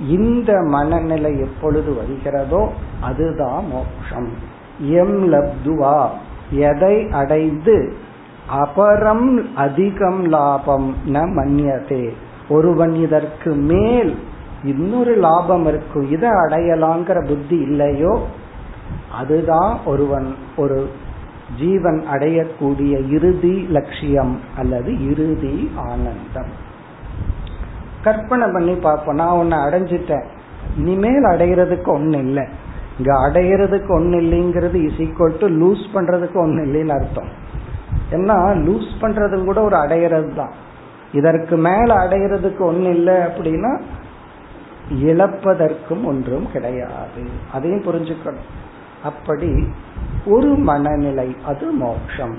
[0.09, 4.53] இந்த மனநிலை எப்பொழுது வருகிறதோ அதுதான் மோட்சம்.
[4.79, 6.09] எம் லப்துவா.
[6.51, 7.97] எதை அடைந்து
[8.63, 12.13] அபரம் அதிகம் லாபம் ந மன்யதே.
[12.49, 14.19] ஒருவன் இதற்கு மேல்
[14.65, 18.27] இன்னொரு லாபம் இருக்கும் இதை அடையலாங்கிற புத்தி இல்லையோ?
[19.13, 20.91] அதுதான் ஒருவன் ஒரு
[21.59, 26.73] ஜீவன் அடையக்கூடிய இறுதி லட்சியம் அல்லது இறுதி ஆனந்தம்.
[28.03, 29.15] கற்பனை பண்ணி பார்ப்போம்.
[29.15, 30.25] நான் உன்னை அடைஞ்சிட்டேன்.
[30.79, 32.47] இனிமேல் அடைகிறதுக்கு ஒன்றும் இல்லை.
[32.99, 37.31] இங்க அடையிறதுக்கு ஒன்னு இல்லைங்கிறது இஸ் ஈக்குவல் டு லூஸ் பண்றதுக்கு ஒன்னு இல்லைன்னு அர்த்தம்.
[38.11, 40.55] ஏன்னா லூஸ் பண்றதும் கூட ஒரு அடையிறது தான்
[41.13, 43.81] இதற்கு மேல அடையிறதுக்கு ஒன்னு இல்லை அப்படின்னா
[44.91, 47.23] இழப்பதற்கும் ஒன்றும் கிடையாது.
[47.53, 48.49] அதையும் புரிஞ்சுக்கணும்.
[49.03, 49.51] அப்படி
[50.27, 52.37] ஒரு மனநிலை அது மோட்சம்.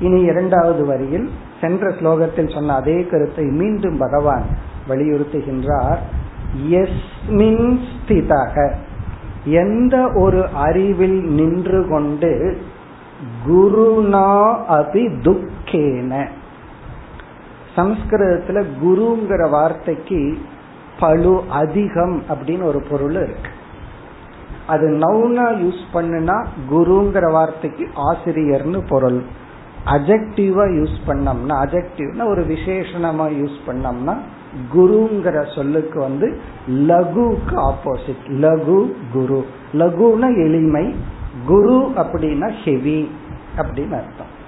[0.00, 4.44] இனி இரண்டாவது வரியில் சென்ற ஸ்லோகத்தில் சொன்ன அதே கருத்தை மீண்டும் பகவான்
[4.88, 5.98] வலியுறுத்துகின்றார்.
[6.68, 8.74] எஸ்மின் ஸ்திதக.
[9.44, 12.62] எந்த ஒரு அறிவில் நின்று கொண்டு
[13.46, 14.28] குருனா
[14.68, 16.28] அபி துக்கேன.
[17.76, 20.38] சம்ஸ்கிருதத்துல குருங்கிற வார்த்தைக்கு
[21.00, 23.50] பழு அதிகம் அப்படின்னு ஒரு பொருள் இருக்கு.
[24.66, 29.22] அது நவுனா யூஸ் பண்ணுனா குருங்கிற வார்த்தைக்கு ஆசிரியர்னு பொருள்.
[29.86, 34.16] அஜெக்டிவா யூஸ் பண்ணோம்னா அஜெக்டிவ்னா ஒரு விசேஷணமா யூஸ் பண்ணோம்னா
[34.74, 39.44] குருங்கிற சொல்லுக்கு வந்து லகுக்கு ஆப்போசிட் லகு குரு.
[39.72, 40.94] லகுனா எளிமை.
[41.46, 43.10] குரு அப்படின்னா ஹெவி
[43.56, 44.38] அப்படின்னு அர்த்தம்.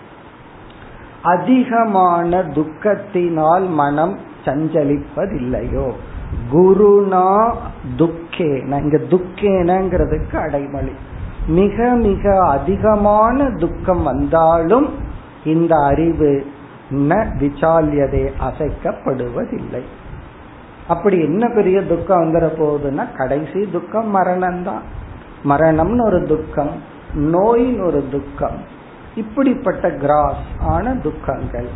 [1.23, 5.93] அதிகமான துக்கத்தினால் மனம் சஞ்சலிப்பதில்லையோ.
[6.53, 7.53] குருனா
[7.97, 8.81] துக்கேன.
[8.83, 10.93] இங்க துக்கேனங்கிறதுக்கு அடைமொழி.
[11.47, 14.89] மிக மிக அதிகமான துக்கம் வந்தாலும்
[15.45, 16.47] இந்த அறிவு
[16.93, 19.83] ந விசால்யதே அசைக்கப்படுவதில்லை.
[20.89, 24.83] அப்படி என்ன பெரிய துக்கம் வந்துட போகுதுன்னா கடைசி துக்கம் மரணம் தான்
[25.45, 26.71] மரணம்னு ஒரு துக்கம்
[27.15, 28.59] நோயின் ஒரு துக்கம்
[29.15, 31.71] இப்படிப்பட்ட கிராஸ் ஆன துக்கங்கள்.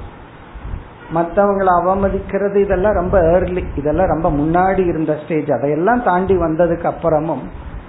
[1.14, 7.44] மற்றவங்களை அவமதிக்கிறது இதெல்லாம் ரொம்ப ஏர்லி இதெல்லாம் ரொம்ப முன்னாடி இருந்த ஸ்டேஜ் அதையெல்லாம் தாண்டி வந்ததுக்கு அப்புறமும்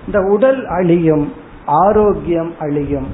[0.05, 1.33] இந்த உடல் அழியும்
[1.65, 3.07] ஆரோக்கியம் அழியும்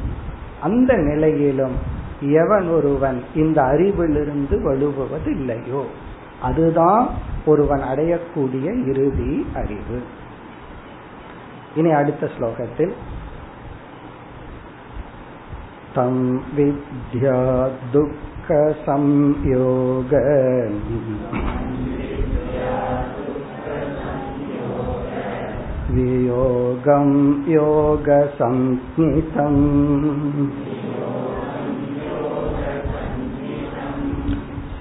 [0.61, 1.92] அந்த நிலையிலும்
[2.31, 5.85] எவன் ஒருவன் இந்த அறிவிலிருந்து வலுவது இல்லையோ
[6.41, 7.09] அதுதான்
[7.45, 10.01] ஒருவன் அடையக்கூடிய இறுதி அறிவு.
[11.75, 12.93] இனி அடுத்த ஸ்லோகத்தில்
[15.95, 20.11] தம் வித்யா துக்க சம்யோக
[25.89, 29.81] வியோகம் யோக சம்நிதம்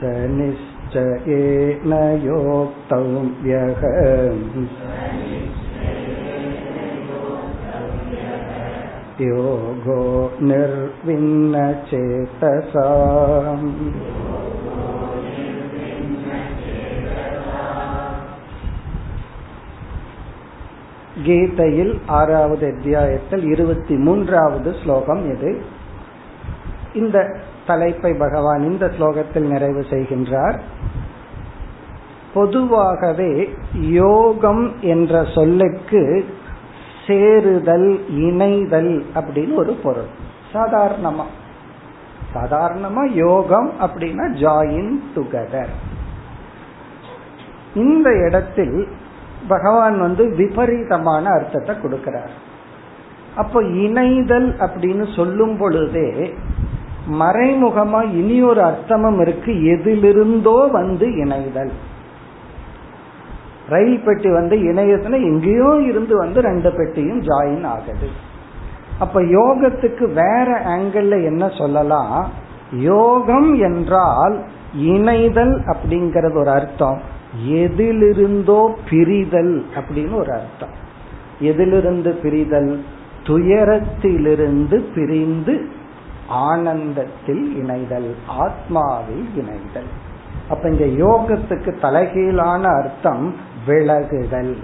[0.01, 1.93] स निश्चयेन
[2.25, 3.81] योक्तव्यः
[9.21, 10.01] योगो
[10.49, 11.77] निर्विन्नचेतसा
[21.25, 25.51] கீதையில் ஆறாவது அத்தியாயத்தில் இருபத்தி மூன்றாவது ஸ்லோகம் இது
[26.93, 27.17] இந்த
[27.66, 30.58] தலைப்பை பகவான் இந்த ஸ்லோகத்தில் நிறைவு செய்கின்றார்.
[32.34, 36.24] பொதுவாகவே யோகம் என்ற சொல்லுக்கு
[37.06, 40.10] சேருதல் இணைதல் அப்படின்னு ஒரு பொருள்.
[40.52, 41.24] சாதாரணமா.
[42.34, 45.72] சாதாரணமா யோகம் அப்படின்னா ஜாயின் டுகெதர்
[47.74, 48.88] இந்த இடத்தில்
[49.48, 52.32] பகவான் வந்து விபரீதமான அர்த்தத்தை கொடுக்கிறார்.
[53.36, 56.34] அப்போ இணைதல் அப்படின்னு சொல்லும் பொழுதே
[57.10, 59.52] மறைமுகமா இனி ஒரு அர்த்தமும் இருக்கு.
[59.52, 61.70] எதிலிருந்தோ வந்து இணைதல்.
[63.68, 68.08] ரயில் பெட்டி வந்து இணையத்துல எங்கேயோ இருந்து வந்து ரெண்டு பெட்டியும் ஜாயின் ஆகுது.
[68.98, 72.30] அப்ப யோகத்துக்கு வேற ஆங்கிள் என்ன சொல்லலாம்?
[72.72, 74.44] யோகம் என்றால்
[74.76, 77.00] இணைதல் அப்படிங்கறது ஒரு அர்த்தம்.
[77.48, 80.72] எதிலிருந்தோ பிரிதல் அப்படின்னு ஒரு அர்த்தம்.
[81.40, 82.78] எதிலிருந்து பிரிதல்?
[83.22, 85.80] துயரத்திலிருந்து பிரிந்து
[86.32, 89.90] ஆனந்தத்தில் இணைதல் ஆத்மாவில் இணைதல்.
[90.48, 93.34] அப்ப இங்க யோகத்துக்கு தலைகீழான அர்த்தம்
[93.66, 94.56] விலகுதல்.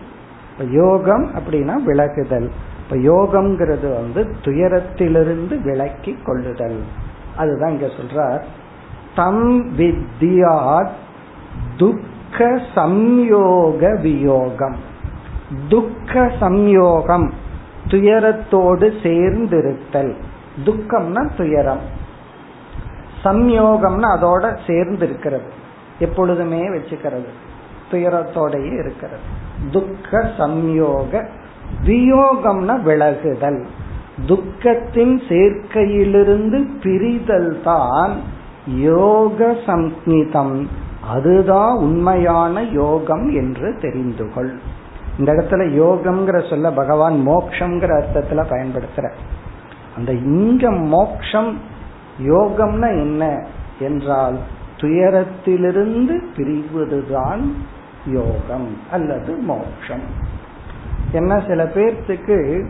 [0.52, 2.48] இப்ப யோகம் அப்படின்னா விலகுதல்.
[2.82, 6.82] இப்ப யோகம்ங்கிறது வந்து துயரத்திலிருந்து விலக்கி கொள்ளுதல்.
[7.36, 8.42] அதுதான் இங்க சொல்றார்.
[9.16, 10.90] தம் வித்யாத்
[11.76, 14.76] துக்க சம்யோக வியோகம்.
[15.68, 17.30] துக்க சம்யோகம்
[17.88, 20.14] துயரத்தோடு சேர்ந்திருத்தல்.
[20.64, 21.80] துக்கம்னா துயரம்.
[23.24, 25.50] சம்யோகம்னா அதோட சேர்ந்து இருக்கிறது
[25.98, 27.30] எப்பொழுதுமே வச்சுக்கிறது.
[27.90, 29.46] துயரத்தோடையே இருக்கிறது.
[29.70, 31.26] துக்க சம்யோக
[31.84, 33.64] வியோகம்னா விலகுதல்.
[34.26, 38.20] துக்கத்தின் சேர்க்கையிலிருந்து பிரிதல் தான்
[38.66, 40.66] யோக சம்ஹிதம்
[41.08, 44.58] அதுதான் உண்மையான யோகம் என்று தெரிந்து கொள்.
[45.18, 49.10] இந்த இடத்துல யோகம்ங்கிற சொல்ல பகவான் மோக்ஷங்கிற அர்த்தத்துல பயன்படுத்துற
[49.98, 51.58] அந்த இங்க மோக்ஷம்
[52.22, 53.46] யோகம்னா என்ன
[53.78, 54.38] என்றால்
[54.76, 57.42] துயரத்திலிருந்து பிரிவதுதான்
[58.06, 60.04] யோகம் அல்லது மோக்ஷம்.
[61.12, 62.68] என்ன சில பேர்த்துக்கு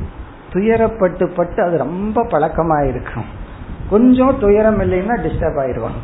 [0.52, 3.28] துயரப்பட்டு பட்டு அது ரொம்ப பழக்கமாயிருக்கும்.
[3.90, 6.00] கொஞ்சம் துயரம் இல்லைன்னா டிஸ்டர்ப் ஆயிடுவாங்க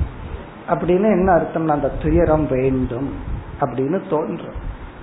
[0.68, 3.12] அப்படின்னு என்ன அர்த்தம்னா அந்த துயரம் வேண்டும்
[3.60, 4.60] அப்படின்னு தோன்றும்.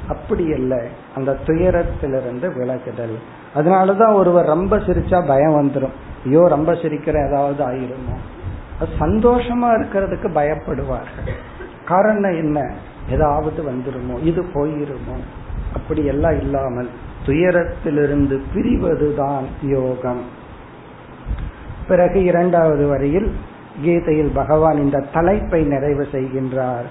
[0.07, 3.17] அப்படி இல்லை அந்த துயரத்திலிருந்து விலகுதல்.
[3.55, 5.93] அதனாலதான் ஒருவர் ரொம்ப சிரிச்சா பயம் வந்துடும்
[6.25, 8.15] ஐயோ ரொம்ப சிரிக்கிற ஏதாவது ஆயிருமோ?
[8.99, 11.29] சந்தோஷமா இருக்கிறதுக்கு பயப்படுவார்கள்.
[11.85, 12.71] காரணம் என்ன?
[13.09, 14.23] ஏதாவது வந்துருமோ?
[14.23, 15.15] இது போயிருமோ?
[15.73, 16.89] அப்படி எல்லாம் இல்லாமல்
[17.25, 20.21] துயரத்திலிருந்து பிரிவதுதான் யோகம்.
[21.87, 23.35] பிறகு இரண்டாவது வரியில்
[23.81, 26.87] கீதையில் பகவான் இந்த தலைப்பை நிறைவு செய்கின்றார்.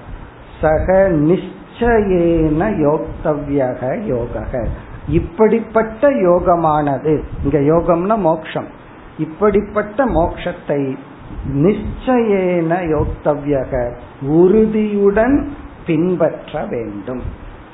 [0.60, 4.46] சக நிச்சயேன யோக்தவ்யக யோக
[5.08, 7.20] இப்படிப்பட்ட யோகமானது.
[7.44, 8.66] இங்க யோகம்னா மோக்ஷம்.
[9.18, 10.96] இப்படிப்பட்ட மோக்ஷத்தை
[11.54, 15.54] நிச்சயேன யோக்தவ்யக உறுதியுடன்
[15.86, 17.22] பின்பற்ற வேண்டும்.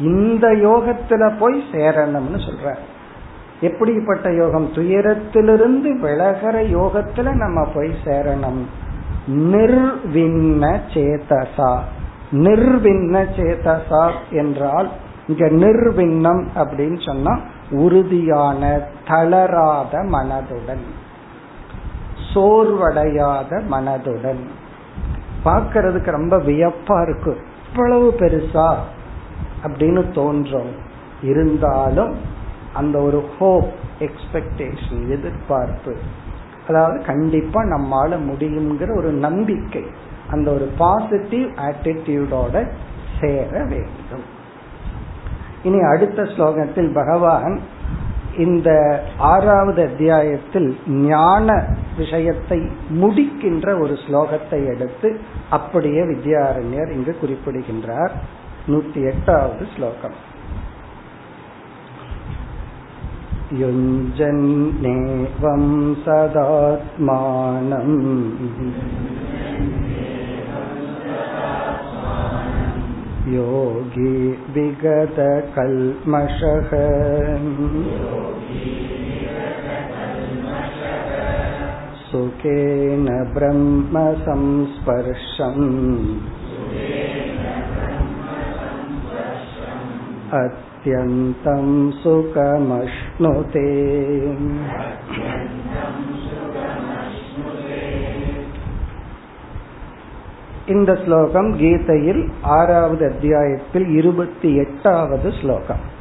[0.00, 2.76] இந்த யோகத்துல போய் சேரணும்னு சொல்ற.
[3.60, 4.72] எப்படிப்பட்ட யோகம்?
[4.72, 8.62] துயரத்திலிருந்து விலகிற யோகத்துல நம்ம போய் சேரணும்.
[9.26, 11.78] நிர்வின்ன சேதசா.
[12.30, 14.90] நிர்வின்ன சேதசா என்றால்
[15.28, 17.38] இங்க நிர்விண்ணம் அப்படின்னு சொன்னா
[17.70, 20.84] உறுதியான தளராத மனதுடன்.
[22.34, 24.42] சோர்வடையாத மனதுடன்.
[25.44, 27.40] பார்க்கறதுக்கு ரொம்ப வியப்பா இருக்கு.
[27.70, 28.74] இவ்வளவு பெருசா
[29.64, 30.70] அப்படின்னு தோன்றும்.
[31.22, 32.16] இருந்தாலும்
[32.74, 35.96] அந்த ஒரு ஹோப் எக்ஸ்பெக்டேஷன் எதிர்பார்ப்பு
[36.68, 39.84] அதாவது கண்டிப்பா நம்மால முடியுங்கிற ஒரு நம்பிக்கை
[40.30, 42.68] அந்த ஒரு பாசிட்டிவ் ஆட்டிடியூடோட
[43.20, 44.35] சேர வேண்டும்.
[45.65, 47.55] இனி அடுத்த ஸ்லோகத்தில் பகவான்
[48.37, 48.69] இந்த
[49.27, 50.69] ஆறாவது அத்தியாயத்தில்
[51.05, 51.47] ஞான
[51.97, 52.59] விஷயத்தை
[53.01, 55.09] முடிக்கின்ற ஒரு ஸ்லோகத்தை எடுத்து
[55.49, 58.15] அப்படியே வித்யாரண்யர் இங்கு குறிப்பிடுகின்றார்
[58.67, 60.17] நூத்தி எட்டாவது ஸ்லோகம்
[64.33, 65.63] युञ्जन्नेवं
[66.05, 67.89] सदात्मानम्
[73.29, 74.13] योगी
[74.53, 75.21] विगतकल्मषः
[82.11, 84.09] सुखेन ब्रह्मसंस्पर्शम्
[90.39, 91.65] अत्यन्तं
[92.01, 93.69] सुखमश्नुते
[100.66, 105.94] இந்த ஸ்லோகம் கீதையில் ஆறாவது அத்தியாயத்தில் இருபத்தி எட்டாவது ஸ்லோகம்.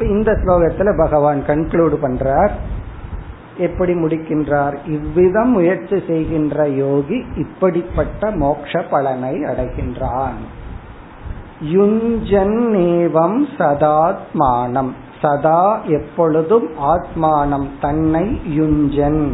[0.00, 2.50] இந்த ஸ்லோகத்துல பகவான் கன்க்ளூட் பண்றார்.
[3.56, 4.76] எப்படி முடிக்கின்றார்?
[4.86, 10.38] இவ்விதம் முயற்சி செய்கின்ற யோகி இப்படிப்பட்ட மோட்ச பலனை அடைகின்றான்.
[11.64, 14.90] யுஞ்சன்னேவம் சதாத்மானம்.
[15.22, 17.66] சதா எப்பொழுதும் ஆத்மானம்.
[17.80, 19.32] தன்னை யுஞ்சன்.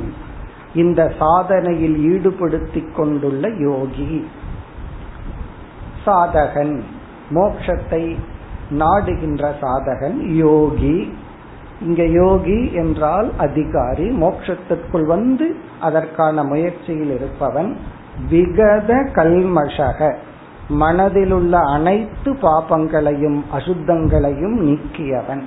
[0.76, 4.26] இந்த சாதனையில் ஈடுபடுத்திக் கொண்டுள்ள யோகி.
[6.06, 6.80] சாதகன்.
[7.34, 8.16] மோக்ஷத்தை
[8.70, 11.14] நாடுகின்ற சாதகன் யோகி.
[11.80, 14.10] இங்க யோகி என்றால் அதிகாரி.
[14.10, 17.76] மோட்சத்திற்குள் வந்து அதற்கான முயற்சியில் இருப்பவன்.
[18.30, 20.14] விகத கல்மஷக.
[20.80, 25.42] மனதிலுள்ள அனைத்து பாபங்களையும் அசுத்தங்களையும் நீக்கியவன்.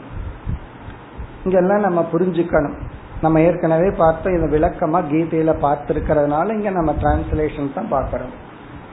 [1.44, 2.76] இங்கெல்லாம் நம்ம புரிஞ்சுக்கணும்.
[3.22, 8.34] நம்ம ஏற்கனவே பார்த்தோம் இந்த விளக்கமா கீதையில பார்த்திருக்கிறதுனால இங்க நம்ம டிரான்ஸ்லேஷன் தான் பார்க்கிறோம்.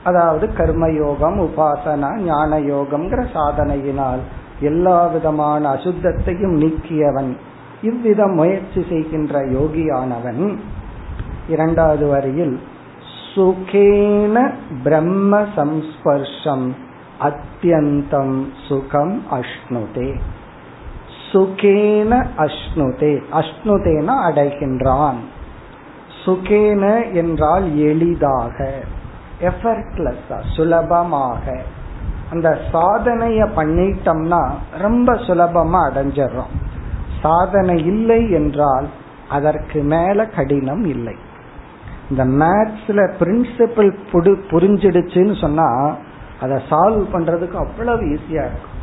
[0.04, 4.22] அதாவது கர்ம யோகம் உபாசனா ஞான யோகம்ங்கிற சாதனையினால்
[4.60, 7.32] எல்லா விதமான அசுத்தத்தையும் நீக்கியவன்.
[7.82, 10.58] இவ்விதம் முயற்சி செய்கின்ற யோகியானவன்.
[11.48, 12.60] இரண்டாவது வரியில்
[13.34, 14.36] சுகேன
[14.84, 16.66] பிரம்ம சம்ஸ்பர்ஷம்
[17.20, 20.08] அத்தியந்தம் சுகம் அஷ்ணுதே.
[21.32, 22.12] சுகேன
[22.44, 25.20] அஷ்ணுதே அஷ்ணுதேன அடைகின்றான்.
[26.24, 28.56] சுகேன என்றால் எளிதாக
[29.40, 31.44] எஃபர்ட்லெஸ்ஸா சுலபமாக.
[32.30, 34.42] அந்த சாதனைய பண்ணிட்டோம்னா
[34.78, 36.54] ரொம்ப சுலபமா அடைஞ்சிடறோம்
[37.22, 38.86] சாதனை இல்லை என்றால்
[39.28, 41.16] அதற்கு மேல கடினம் இல்லை.
[42.10, 45.68] இந்த மேத்ஸ்ல பிரின்சிபிள் புடு புரிஞ்சிடுச்சுன்னு சொன்னா
[46.40, 48.75] அதை சால்வ் பண்றதுக்கு அவ்வளவு ஈஸியா இருக்கும்.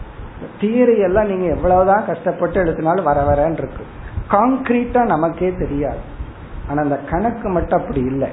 [0.62, 3.86] தியரி எல்லாம் நீங்க எவ்வளவுதான் கஷ்டப்பட்டு எடுத்தினாலும் வர வரன்னு இருக்கு.
[4.32, 5.98] காங்கிரீட்டா நமக்கே தெரியாது.
[6.70, 8.30] ஆனா அந்த கணக்கு மட்டும் அப்படி இல்லை.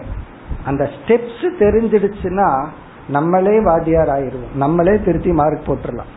[0.64, 2.66] அந்த ஸ்டெப்ஸ் தெரிஞ்சிடுச்சுன்னா
[3.08, 4.54] நம்மளே வாத்தியார் ஆயிடுவோம்.
[4.54, 6.10] நம்மளே திருத்தி மார்க் போட்டுடலாம்.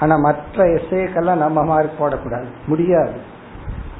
[0.00, 2.46] ஆனா மற்ற எஸ்ஏக்கெல்லாம் நம்ம மார்க் போடக்கூடாது.
[2.66, 3.34] முடியாது.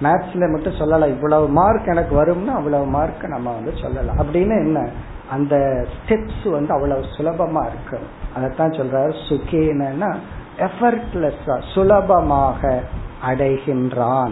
[0.02, 1.08] மேத்ஸ்ல மட்டும் சொல்லலாம்.
[1.08, 4.16] இவ்வளவு மார்க் எனக்கு வரும்னா அவ்வளவு மார்க் நம்ம வந்து சொல்லலாம்.
[4.18, 4.88] அப்படின்னு என்ன?
[5.30, 8.00] அந்த ஸ்டெப்ஸ் வந்து அவ்வளவு சுலபமா இருக்கு.
[8.34, 10.16] அதைத்தான் சொல்றாரு சுகேனா
[10.58, 12.82] எஃபர்ட்லெஸ்ஸா சுலபமாக
[13.26, 14.30] அடைகின்றான்.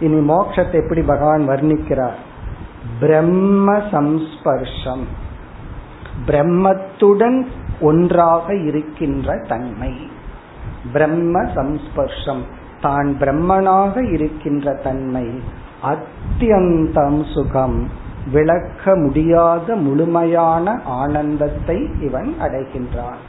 [0.00, 2.14] இனி மோட்சத்தை எப்படி பகவான் வர்ணிக்கிறார்?
[3.00, 5.04] பிரம்ம சம்ஸ்பர்ஷம்.
[6.26, 7.46] பிரம்மத்துடன்
[7.80, 10.10] ஒன்றாக இருக்கின்ற தன்மை.
[10.92, 12.42] பிரம்ம சம்ஸ்பர்ஷம்.
[12.80, 15.40] தான் பிரம்மனாக இருக்கின்ற தன்மை.
[15.82, 17.90] அத்தியந்தம் சுகம்.
[18.32, 23.20] விளக்க முடியாத முழுமையான ஆனந்தத்தை இவன் அடைகின்றான்.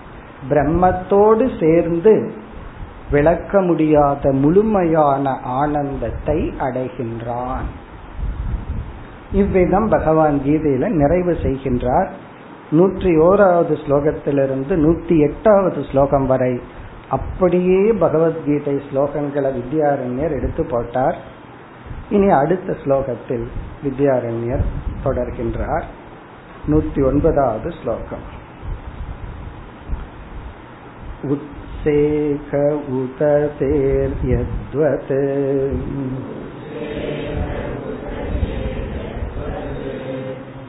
[0.49, 2.33] பிரம்மத்தோடு சேர்ந்து
[3.11, 7.67] விளக்க முடியாத முழுமையான ஆனந்தத்தை அடைகின்றான்.
[9.31, 12.09] இவ்விதம் பகவான் கீதையில நிறைவு செய்கின்றார்.
[12.71, 16.61] நூற்றி ஓராவது ஸ்லோகத்திலிருந்து நூத்தி எட்டாவது ஸ்லோகம் வரை
[17.09, 21.17] அப்படியே பகவத்கீதை ஸ்லோகங்களை வித்யாரண்யர் எடுத்து போட்டார்.
[22.09, 23.45] இனி அடுத்த ஸ்லோகத்தில்
[23.83, 24.65] வித்யாரண்யர்
[25.03, 25.85] தொடர்கின்றார்.
[26.67, 28.36] நூத்தி ஒன்பதாவது ஸ்லோகம்.
[31.32, 32.52] उत्सेक
[32.98, 33.20] उत
[33.58, 35.12] तेर्यद्वत्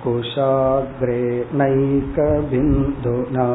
[0.04, 1.22] कुशाग्रे
[1.60, 3.46] नैकबिन्दुना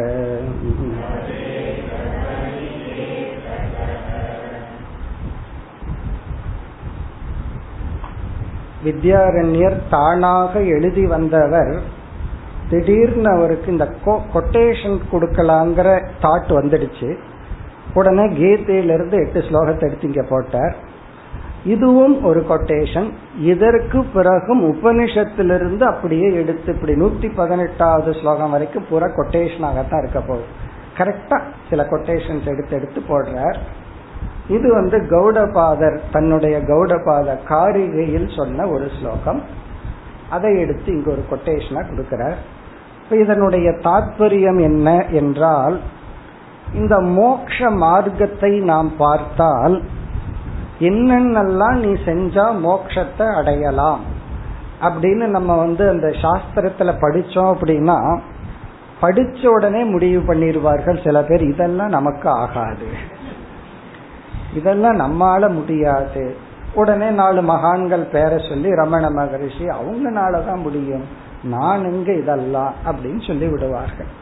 [8.85, 11.83] வித்யாரண்யர் தானாக எழுதி வந்தவர்
[12.69, 13.89] திடீர்னு அவருக்கு இந்த
[14.33, 17.17] கொட்டேஷன் கொடுக்கலாங்கிற தாட் வந்துடுச்சு
[17.95, 20.77] உடனே கீதையிலிருந்து எட்டு ஸ்லோகத்தை எடுத்து இங்க போட்டார்
[21.64, 29.98] இதுவும் ஒரு கொட்டேஷன் இதற்கு பிறகும் உபனிஷத்திலிருந்து அப்படியே எடுத்து இப்படி நூத்தி பதினெட்டாவது ஸ்லோகம் வரைக்கும் பூரா கொட்டேஷனாகத்தான்
[29.98, 30.44] இருக்க போகுது.
[30.98, 33.58] கரெக்டா சில கொட்டேஷன்ஸ் எடுத்து எடுத்து போடுறார்.
[34.48, 39.42] இது வந்து கௌடபாதர் தன்னுடைய கௌடபாத காரிகையில் சொன்ன ஒரு ஸ்லோகம்.
[40.30, 42.36] அதை எடுத்து இங்க ஒரு கொட்டேஷனா கொடுக்கிறார்.
[43.10, 45.80] இதனுடைய தாற்பயம் என்ன என்றால்
[46.74, 49.82] இந்த மோக்ஷ மார்க்கத்தை நாம் பார்த்தால்
[50.82, 54.00] என்னென்னலாம் நீ செஞ்சா மோக்ஷத்தை அடையலாம்?
[54.82, 58.20] அப்படின்னு நம்ம வந்து அந்த சாஸ்திரத்துல படிச்சோம் அப்படின்னா
[59.02, 62.86] படிச்ச உடனே முடிவு பண்ணிடுவார்கள் சில பேர் இதெல்லாம் நமக்கு ஆகாது.
[64.56, 66.36] இதெல்லாம் நம்மால முடியாது.
[66.74, 71.04] உடனே நாலு மகான்கள் பேரை சொல்லி ரமண மகரிஷி அவங்கனாலதான் முடியும்.
[71.44, 72.74] நான் எங்க இதெல்லாம்?
[72.86, 74.20] அப்படின்னு சொல்லி விடுவார்கள்.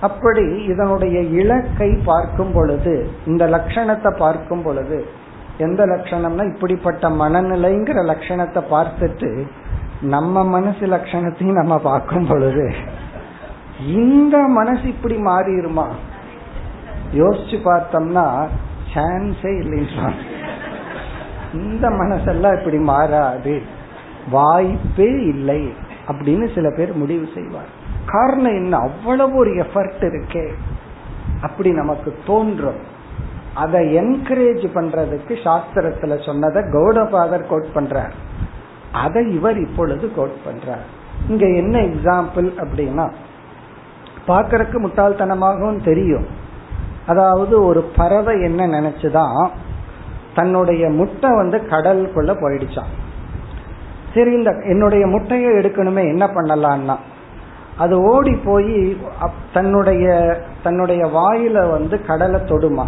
[0.00, 5.20] அப்படி இதனுடைய இலக்கை பார்க்கும் பொழுது இந்த லட்சணத்தை பார்க்கும் பொழுது
[5.58, 9.46] எந்த லட்சணம்னா இப்படிப்பட்ட மனநிலைங்கிற லட்சணத்தை பார்த்துட்டு
[10.00, 12.74] நம்ம மனசு லட்சணத்தையும் நம்ம பார்க்கும் பொழுது
[13.86, 15.86] இந்த மனசு இப்படி மாறிடுமா?
[17.14, 18.48] யோசிச்சு பார்த்தோம்னா
[18.94, 20.12] சான்ஸே இல்லைன்னு
[21.54, 23.62] இந்த மனசெல்லாம் இப்படி மாறாது.
[24.30, 25.72] வாய்ப்பே இல்லை
[26.06, 28.76] அப்படின்னு சில பேர் முடிவு செய்வார் காரணம் என்ன?
[28.76, 30.52] அவ்வளவு ஒரு எஃபர்ட் இருக்கே.
[31.42, 32.91] அப்படி நமக்கு தோன்றும்.
[33.54, 38.12] அதை என்கரேஜ் பண்றதுக்கு சாஸ்திரத்துல சொன்னதை கௌடபாதர் கோட் பண்றார்.
[38.92, 40.86] அதை இவர் இப்பொழுது கோட் பண்றார்.
[41.28, 43.12] இங்க என்ன எக்ஸாம்பிள் அப்படின்னா
[44.28, 46.26] பாக்கறதுக்கு முட்டாள்தனமாகவும் தெரியும்.
[47.06, 49.50] அதாவது ஒரு பறவை என்ன நினைச்சுதான்
[50.34, 52.92] தன்னுடைய முட்டை வந்து கடலுக்குள்ள போயிடுச்சான்
[54.14, 56.96] சரி இந்த என்னுடைய முட்டையை எடுக்கணுமே என்ன பண்ணலான்னா
[57.78, 59.02] அது ஓடி போய்
[59.52, 60.06] தன்னுடைய
[60.62, 62.86] தன்னுடைய வாயில வந்து கடலை தொடுமா.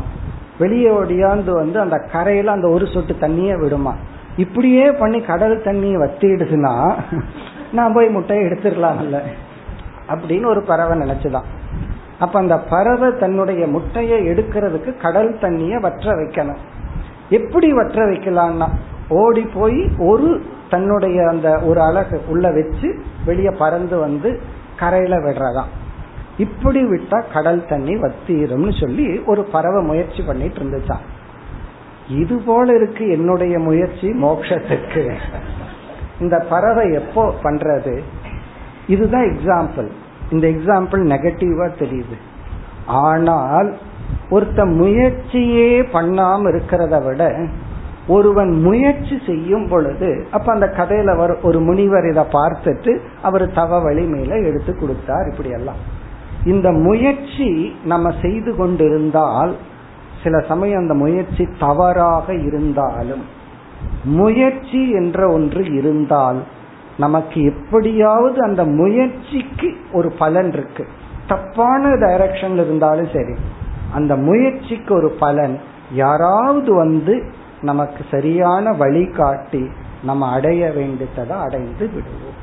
[0.58, 3.94] வெளியே ஒடியாந்து வந்து அந்த கரையில அந்த ஒரு சொட்டு தண்ணிய விடுமா.
[4.36, 6.94] இப்படியே பண்ணி கடல் தண்ணியை வத்திடுதுன்னா
[7.72, 9.20] நான் போய் முட்டையை எடுத்துடலாம்ல.
[10.08, 11.44] அப்படின்னு ஒரு பறவை நினைச்சுதான்.
[12.18, 16.56] அப்ப அந்த பறவை தன்னுடைய முட்டையை எடுக்கிறதுக்கு கடல் தண்ணிய வற்ற வைக்கணும்.
[17.28, 18.68] எப்படி வற்ற வைக்கலாம்னா
[19.08, 24.40] ஓடி போய் ஒரு தன்னுடைய அந்த ஒரு அழகு உள்ள வச்சு வெளியே பறந்து வந்து
[24.78, 25.83] கரையில விடுறதாம்
[26.38, 31.04] இப்படி விட்டா கடல் தண்ணி வத்தீரும்னு சொல்லி ஒரு பறவை முயற்சி பண்ணிட்டு இருந்துச்சான்
[32.08, 35.16] இது போல இருக்கு என்னுடைய முயற்சி மோட்சத்துக்கு.
[36.20, 38.02] இந்த பறவை எப்போ பண்றது?
[38.86, 39.88] இதுதான் எக்ஸாம்பிள்
[40.30, 42.16] இந்த எக்ஸாம்பிள் நெகட்டிவா தெரியுது.
[42.86, 43.76] ஆனால்
[44.30, 47.22] ஒருத்த முயற்சியே பண்ணாம இருக்கிறத விட
[48.06, 54.38] ஒருவன் முயற்சி செய்யும் பொழுது அப்ப அந்த கதையில ஒரு முனிவர் இதை பார்த்துட்டு அவர் தவ வழி மேல
[54.38, 55.93] எடுத்து கொடுத்தார் இப்படி எல்லாம்
[56.44, 59.56] இந்த முயற்சி நம்ம செய்து கொண்டிருந்தால்
[60.22, 63.24] சில சமயம் அந்த முயற்சி தவறாக இருந்தாலும்
[64.04, 66.42] முயற்சி என்ற ஒன்று இருந்தால்
[66.98, 70.86] நமக்கு எப்படியாவது அந்த முயற்சிக்கு ஒரு பலன் இருக்கு.
[71.28, 73.34] தப்பான டைரக்ஷன் இருந்தாலும் சரி
[73.94, 75.60] அந்த முயற்சிக்கு ஒரு பலன்
[75.92, 79.68] யாராவது வந்து நமக்கு சரியான வழிகாட்டி
[80.02, 82.42] நம்ம அடைய வேண்டியதை அடைந்து விடுவோம்.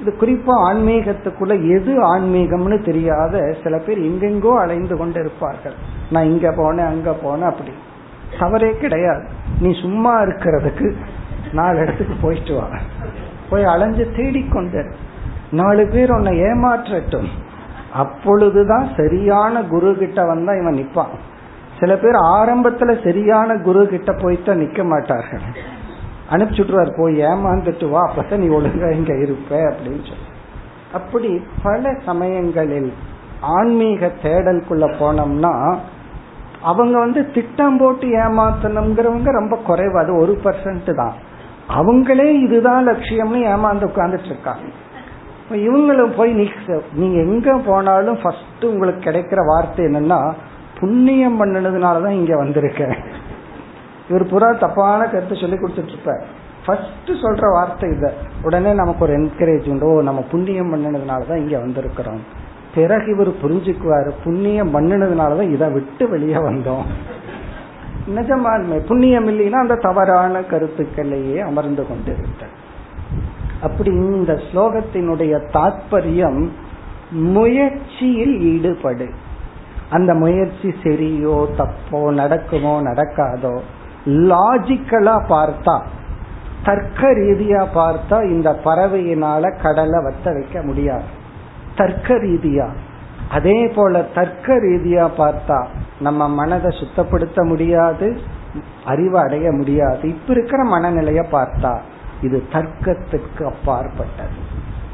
[0.00, 5.72] இது குறிப்பா ஆன்மீகத்துக்குள்ள எது ஆன்மீகம்னு தெரியாத சில பேர் எங்கெங்கோ அலைந்து கொண்டு இருப்பார்கள்
[6.10, 7.72] நான் இங்க போனேன் அங்க போனேன் அப்படி.
[8.38, 9.24] தவறே கிடையாது.
[9.60, 10.94] நீ சும்மா இருக்கிறதுக்கு
[11.52, 12.68] நாலு இடத்துக்கு போயிட்டு வா.
[13.50, 14.90] போய் அலைஞ்சு தேடிக்கொண்டு
[15.50, 17.28] நாலு பேர் உன்னை ஏமாற்றட்டும்.
[17.94, 21.14] அப்பொழுதுதான் சரியான குரு கிட்ட வந்தா இவன் நிப்பான்.
[21.80, 25.40] சில பேர் ஆரம்பத்துல சரியான குரு கிட்ட போயிட்டு நிக்க மாட்டார்கள்.
[26.30, 30.28] அனுப்பிச்சுட்டுருவார் போய் ஏமாந்துட்டு வா அப்பதான் நீ ஒழுங்கா இங்க இருப்ப அப்படின்னு சொல்லி.
[30.92, 32.92] அப்படி பல சமயங்களில்
[33.40, 35.76] ஆன்மீக தேடலுக்குள்ள போனோம்னா
[36.62, 39.98] அவங்க வந்து திட்டம் போட்டு ஏமாத்தணுங்கிறவங்க ரொம்ப குறைவு.
[39.98, 41.14] அது ஒரு பர்சன்ட் தான்.
[41.68, 44.66] அவங்களே இதுதான் லட்சியம்னு ஏமாந்து உட்கார்ந்துட்டு இருக்காங்க.
[45.50, 46.32] இவங்களும் போய்
[46.94, 50.32] நீங்க எங்க போனாலும் ஃபர்ஸ்ட் உங்களுக்கு கிடைக்கிற வார்த்தை என்னன்னா
[50.80, 52.96] புண்ணியம் பண்ணினதுனாலதான் இங்க வந்திருக்கேன்.
[54.10, 56.22] இவர் புறா தப்பான கருத்தை சொல்லி கொடுத்துட்டு இருப்பார்
[56.64, 58.06] ஃபர்ஸ்ட் சொல்ற வார்த்தை இத.
[58.42, 59.86] உடனே நமக்கு ஒரு என்கரேஜ் உண்டு.
[59.86, 62.20] ஓ நம்ம புண்ணியம் பண்ணினதுனாலதான் இங்க வந்திருக்கிறோம்.
[62.74, 64.10] பிறகு இவர் புரிஞ்சுக்குவாரு.
[64.24, 66.84] புண்ணியம் பண்ணினதுனாலதான் இதை விட்டு வெளியே வந்தோம்.
[68.16, 72.14] நிஜமான்மை புண்ணியம் இல்லைன்னா அந்த தவறான கருத்துக்களையே அமர்ந்து கொண்டு
[73.62, 76.40] அப்படி இந்த ஸ்லோகத்தினுடைய தாற்பயம்
[77.36, 79.08] முயற்சியில் ஈடுபடு.
[79.90, 83.54] அந்த முயற்சி சரியோ தப்போ நடக்குமோ நடக்காதோ
[84.06, 85.80] லாஜிக்கலா பார்த்தா
[86.64, 91.02] தர்க்க ரீதியா பார்த்தா இந்த பறவையினால கடலை வத்த வைக்க முடியாது.
[91.76, 92.68] தர்க்க ரீதியா
[93.30, 95.66] அதே போல தர்க்க ரீதியா பார்த்தா
[96.00, 98.20] நம்ம மனதை சுத்தப்படுத்த முடியாது
[98.84, 100.08] அறிவு அடைய முடியாது.
[100.08, 101.78] இப்ப இருக்கிற மனநிலைய பார்த்தா
[102.22, 104.38] இது தர்க்கத்துக்கு அப்பாற்பட்டது.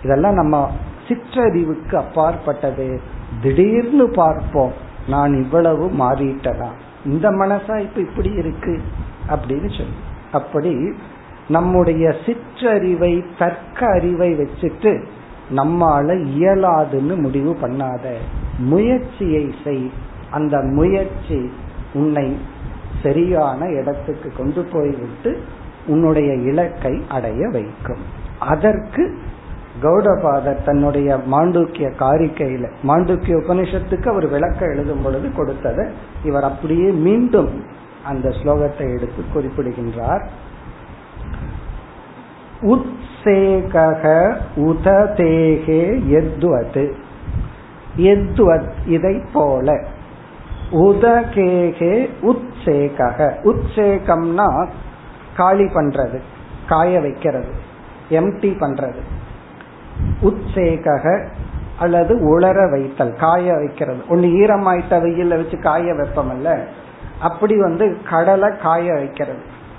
[0.02, 0.70] இதெல்லாம் நம்ம
[1.08, 3.00] சிற்றறிவுக்கு அப்பாற்பட்டது.
[3.42, 4.72] திடீர்னு பார்ப்போம்
[5.08, 8.80] நான் இவ்வளவு மாறிட்டதான் இந்த மனசா இப்ப இப்படி இருக்கு
[9.28, 9.98] அப்படின்னு சொல்லி.
[10.32, 10.92] அப்படி
[11.48, 14.92] நம்முடைய சிற்றறிவை தர்க்க அறிவை வச்சுட்டு
[15.56, 18.14] நம்மால இயலாதுன்னு முடிவு பண்ணாத
[18.58, 19.90] முயற்சியை செய்.
[20.30, 21.52] அந்த முயற்சி
[21.94, 22.38] உன்னை
[23.02, 25.42] சரியான இடத்துக்கு கொண்டு போய்விட்டு
[25.86, 28.04] உன்னுடைய இலக்கை அடைய வைக்கும்.
[28.38, 29.18] அதற்கு
[29.82, 35.86] கௌடபாதர் தன்னுடைய மாண்டூக்கிய காரிக்கையில மாண்டூக்கிய உபனிஷத்துக்கு அவர் விளக்க எழுதும் பொழுது கொடுத்ததை
[36.24, 37.50] இவர் அப்படியே மீண்டும்
[38.04, 40.28] அந்த ஸ்லோகத்தை எடுத்து குறிப்பிடுகின்றார்.
[42.62, 43.74] உத்சேக
[44.56, 46.94] உததேகே எத்வது
[47.96, 49.84] எத்வத் இதை போல
[50.70, 53.18] உதகேகே உத்சேகக.
[53.44, 54.66] உத்சேகம்னா
[55.36, 56.18] காலி பண்றது
[56.68, 57.52] காய வைக்கிறது
[58.10, 59.02] எம்டி பண்றது.
[60.22, 61.26] உத்சேக
[61.78, 64.02] அல்லது உலர வைத்தல் காய வைக்கிறது.
[64.08, 66.58] ஒன்னு ஈரமாயிட்ட வெயில வச்சு காய வைப்பமல்ல
[67.20, 69.38] அப்படி வந்து கடலை காய வைக்கிறது.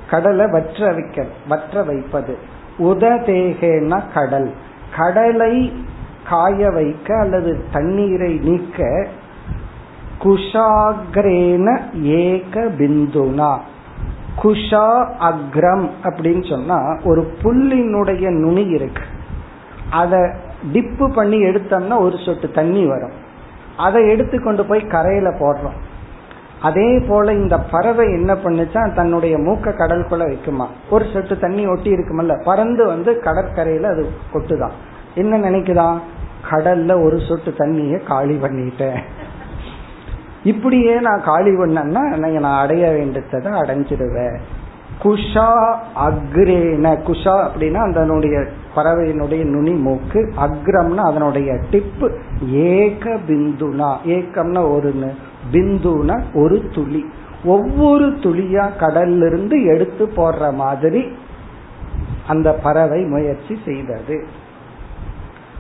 [0.09, 2.37] கடலை வற்ற வைக்க வற்ற வைப்பது.
[2.77, 4.53] உததேகேன்னா கடல்.
[4.97, 5.85] கடலை
[6.29, 9.07] காய வைக்க அல்லது தண்ணீரை நீக்க
[10.23, 13.57] குஷாகிரேன ஏக பிந்துனா.
[14.43, 19.01] குஷா அக்ரம் அப்படின்னு சொன்னா ஒரு புல்லினுடைய நுனி இருக்கு.
[19.91, 20.19] அதை
[20.73, 23.11] டிப்பு பண்ணி எடுத்தோம்னா ஒரு சொட்டு தண்ணி வரும்.
[23.77, 25.77] அதை எடுத்து கொண்டு போய் கரையில போடுறோம்.
[26.61, 30.65] அதே போல இந்த பறவை என்ன பண்ணுச்சா தன்னுடைய மூக்க கடலுக்குள்ள வைக்குமா.
[30.89, 34.71] ஒரு சொட்டு தண்ணி ஒட்டி இருக்குமல்ல பறந்து வந்து கடற்கரையில அது கொட்டுதான்
[35.15, 35.99] என்ன நினைக்குதான்
[36.51, 38.99] கடல்ல ஒரு சொட்டு தண்ணிய காலி பண்ணிட்டேன்.
[40.43, 44.37] இப்படியே நான் காலி பண்ணேன்னா நான் அடைய வேண்டியதை அடைஞ்சிடுவேன்.
[45.03, 45.75] குஷா
[46.05, 46.97] அக்ரேன.
[47.07, 48.45] குஷா அப்படின்னா அதனுடைய
[48.77, 52.07] பறவையினுடைய நுனி மூக்கு அக்ரம்னா அதனுடைய டிப்பு
[52.51, 53.91] ஏக பிந்துனா.
[54.05, 54.91] ஏக்கம்னா ஒரு
[55.51, 57.05] பிந்துனா ஒரு துளி.
[57.45, 61.01] ஒவ்வொரு துளியா கடல்ல இருந்து எடுத்து போடுற மாதிரி
[62.27, 64.17] அந்த பறவை முயற்சி செய்தது.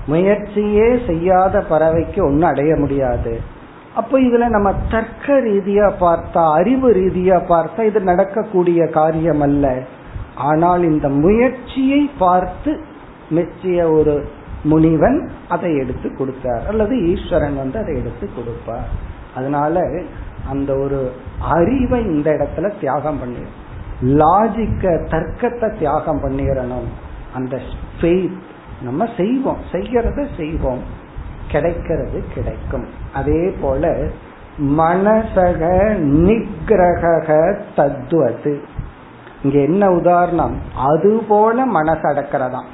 [0.07, 3.33] முயற்சியே செய்யாத பறவைக்கு ஒன்னும் அடைய முடியாது.
[3.95, 9.65] அப்போ இதுல நம்ம தர்க்க ரீதியா பார்த்தா அறிவு ரீதியா பார்த்தா இது நடக்கக்கூடிய காரியம் அல்ல
[10.35, 12.71] ஆனால் இந்த முயற்சியை பார்த்து
[13.29, 14.29] மெச்சிய ஒரு
[14.63, 16.67] முனிவன் அதை எடுத்து கொடுத்தார்.
[16.67, 18.87] அல்லது ஈஸ்வரன் வந்து அதை எடுத்து கொடுப்பார்.
[19.35, 20.01] அதனால
[20.49, 23.37] அந்த ஒரு அறிவை இந்த இடத்துல தியாகம் பண்ணி
[24.01, 26.87] லாஜிக்க தர்க்கத்தை தியாகம் பண்ணிடணும்
[27.33, 27.59] அந்த
[28.81, 29.57] நம்ம செய்வோம்.
[29.71, 31.05] செய்யறத செய்வோம்.
[31.51, 32.87] கிடைக்கிறது கிடைக்கும்.
[33.13, 34.07] அதே போல
[34.59, 35.65] மனசக
[35.99, 38.61] நிகிரக தத்துவது
[39.43, 40.61] இங்க என்ன உதாரணம்?
[40.75, 42.67] அது போல மனசு அடக்கிறதாம்.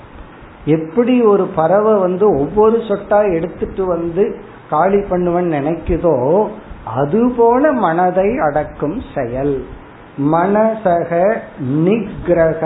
[0.66, 4.36] எப்படி ஒரு பறவை வந்து ஒவ்வொரு சொட்டா எடுத்துட்டு வந்து
[4.70, 6.47] காலி பண்ணுவன் நினைக்குதோ
[6.95, 9.66] அதுபோல மனதை அடக்கும் செயல்.
[10.22, 12.64] மனசக நிகிரக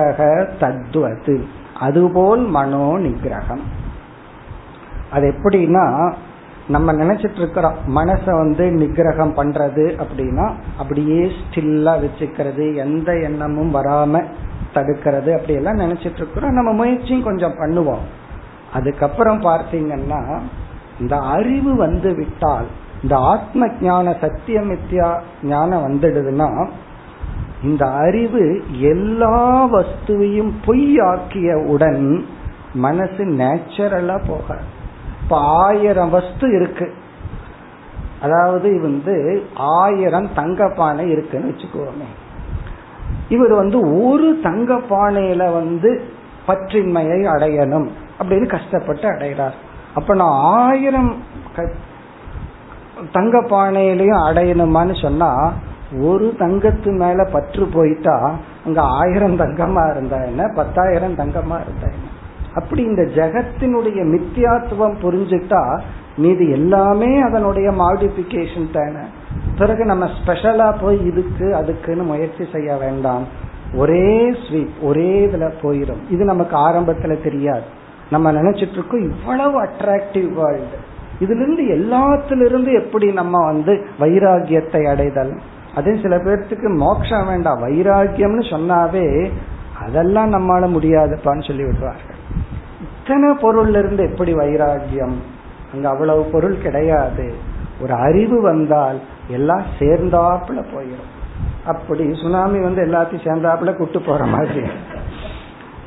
[0.60, 1.44] தத்துவது
[1.80, 3.64] அதுபோல் மனோ நிகிரகம்
[5.12, 6.14] அது எப்படின்னா
[6.68, 14.24] நம்ம நினைச்சிட்டு இருக்கிறோம் மனச வந்து நிகிரகம் பண்றது அப்படின்னா அப்படியே ஸ்டில்லா வச்சுக்கிறது எந்த எண்ணமும் வராம
[14.78, 16.54] தடுக்கிறது அப்படி எல்லாம் நினைச்சிட்டு இருக்கிறோம்.
[16.54, 18.06] நம்ம முயற்சியும் கொஞ்சம் பண்ணுவோம்.
[18.74, 20.42] அதுக்கப்புறம் பார்த்தீங்கன்னா
[21.00, 22.68] இந்த அறிவு வந்து விட்டால்
[23.04, 25.10] இந்த ஆத்ம ஞான சத்தியமித்யா
[25.44, 26.70] ஞானம் வந்துடுதுன்னா
[27.64, 32.26] இந்த அறிவு எல்லா வஸ்துவையும் பொய்யாக்கிய உடன்
[32.74, 34.58] மனசு நேச்சுரலா போக
[35.24, 36.94] இப்ப ஆயிரம் வஸ்து இருக்கு.
[38.22, 39.16] அதாவது வந்து
[39.56, 42.10] ஆயிரம் தங்க பானை இருக்குன்னு வச்சுக்கோமே.
[43.30, 46.02] இவர் வந்து ஒரு தங்க பானையில வந்து
[46.48, 47.88] பற்றின்மையை அடையணும்
[48.20, 49.54] அப்படின்னு கஷ்டப்பட்டு அடைகிறார்.
[49.94, 51.22] அப்ப நான் ஆயிரம்
[53.12, 55.54] தங்க பானையிலையும் அடையணுமான்னு சொன்னா
[56.02, 58.36] ஒரு தங்கத்து மேல பற்று போயிட்டா
[58.66, 60.52] அங்க ஆயிரம் தங்கமா இருந்தா என்ன?
[60.56, 62.08] பத்தாயிரம் தங்கமா இருந்தா என்ன?
[62.56, 65.82] அப்படி இந்த ஜெகத்தினுடைய மித்தியாத்துவம் புரிஞ்சுட்டா
[66.18, 69.04] மீது எல்லாமே அதனுடைய மாடிபிகேஷன் தானே.
[69.58, 73.26] பிறகு நம்ம ஸ்பெஷலா போய் இதுக்கு அதுக்குன்னு முயற்சி செய்ய வேண்டாம்.
[73.76, 77.68] ஒரே ஸ்வீப் ஒரே இதுல போயிடும் இது நமக்கு ஆரம்பத்துல தெரியாது.
[78.10, 80.78] நம்ம நினைச்சிட்டு இருக்கோம் இவ்வளவு அட்ராக்டிவ் வேர்ல்டு
[81.20, 85.34] இதுல இருந்து எல்லாத்திலிருந்து எப்படி நம்ம வந்து வைராகியத்தை அடைதல்?
[85.76, 87.64] அதே சில பேர்த்துக்கு மோட்சம் வேண்டாம்.
[87.68, 89.32] வைராகியம்னு சொன்னாவே
[89.82, 92.20] அதெல்லாம் நம்மளால முடியாதுப்பான்னு சொல்லி விடுவார்கள்.
[92.82, 95.18] இத்தனை பொருள்ல இருந்து எப்படி வைராகியம்
[95.74, 97.56] அங்க அவ்வளவு பொருள் கிடையாது.
[97.82, 101.16] ஒரு அறிவு வந்தால் எல்லாம் சேர்ந்தாப்புல போயிடும்
[101.66, 104.62] அப்படி சுனாமி வந்து எல்லாத்தையும் சேர்ந்தாப்புல கூட்டு போற மாதிரி.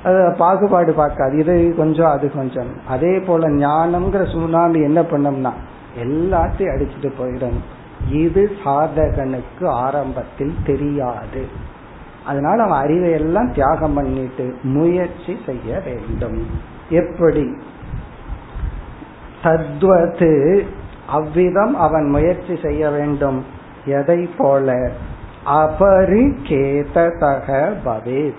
[0.05, 1.39] அது பாகுபாடு பார்க்காது.
[1.39, 2.71] இது கொஞ்சம் அது கொஞ்சம்.
[2.89, 5.53] அதே போல ஞானம்ங்கிற சுனாமி என்ன பண்ணோம்னா
[6.03, 7.59] எல்லாத்தையும் அடிச்சுட்டு போயிடும்.
[8.11, 11.47] இது சாதகனுக்கு ஆரம்பத்தில் தெரியாது.
[12.27, 16.47] அதனால அவன் அறிவை எல்லாம் தியாகம் பண்ணிட்டு முயற்சி செய்ய வேண்டும்.
[16.89, 17.57] எப்படி?
[19.43, 20.67] தத்வது
[21.11, 23.45] அவ்விதம் அவன் முயற்சி செய்ய வேண்டும்.
[23.87, 24.91] எதை போல?
[25.47, 28.33] அபரிகேததக பவே.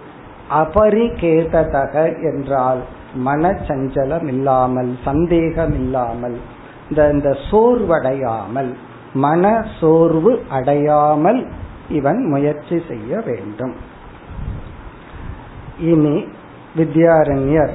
[0.51, 2.81] அபரிகேததக என்றால்
[3.25, 6.37] மனச்சஞ்சலம் இல்லாமல் சந்தேகம் இல்லாமல்
[6.89, 8.73] இந்த இந்த சோர்வடையாமல்
[9.13, 11.47] மன சோர்வு அடையாமல்
[11.89, 13.73] இவன் முயற்சி செய்ய வேண்டும்.
[15.79, 16.27] இனி
[16.77, 17.71] வித்யாரண்யர்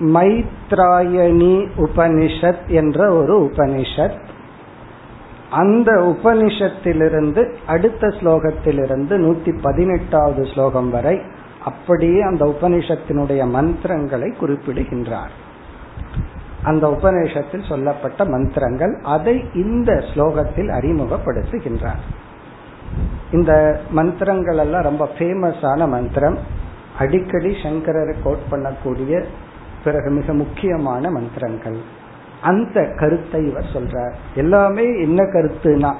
[0.00, 4.18] மைத்ராயணி உபனிஷத் என்ற ஒரு உபனிஷத்.
[5.50, 11.20] அந்த உபனிஷத்திலிருந்து அடுத்த ஸ்லோகத்திலிருந்து நூத்தி பதினெட்டாவது ஸ்லோகம் வரை
[11.64, 15.30] அப்படியே அந்த உபனிஷத்தினுடைய மந்திரங்களை குறிப்பிடுகின்றார்.
[16.62, 22.02] அந்த உபநிஷத்தில் சொல்லப்பட்ட மந்திரங்கள் அதை இந்த ஸ்லோகத்தில் அறிமுகப்படுத்துகின்றார்.
[23.32, 26.38] இந்த மந்திரங்கள் எல்லாம் ரொம்ப ஃபேமஸான மந்திரம்.
[26.98, 29.24] அடிக்கடி சங்கரரை கோட் பண்ணக்கூடிய
[29.88, 31.78] பிறகு மிக முக்கியமான மந்திரங்கள்.
[32.42, 34.14] அந்த கருத்தை இவர் சொல்றார்.
[34.34, 35.92] எல்லாமே என்ன கருத்துனா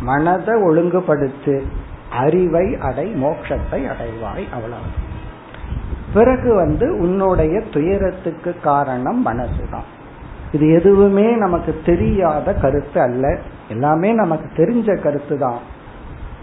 [0.00, 1.54] மனதை ஒழுங்குபடுத்து
[2.10, 4.88] அறிவை அடை மோட்சத்தை அடைவாய் அவ்வளவு
[6.14, 9.88] பிறகு வந்து உன்னுடைய துயரத்துக்கு காரணம் மனசுதான்.
[10.52, 13.38] இது எதுவுமே நமக்கு தெரியாத கருத்து அல்ல.
[13.68, 15.58] எல்லாமே நமக்கு தெரிஞ்ச கருத்து தான்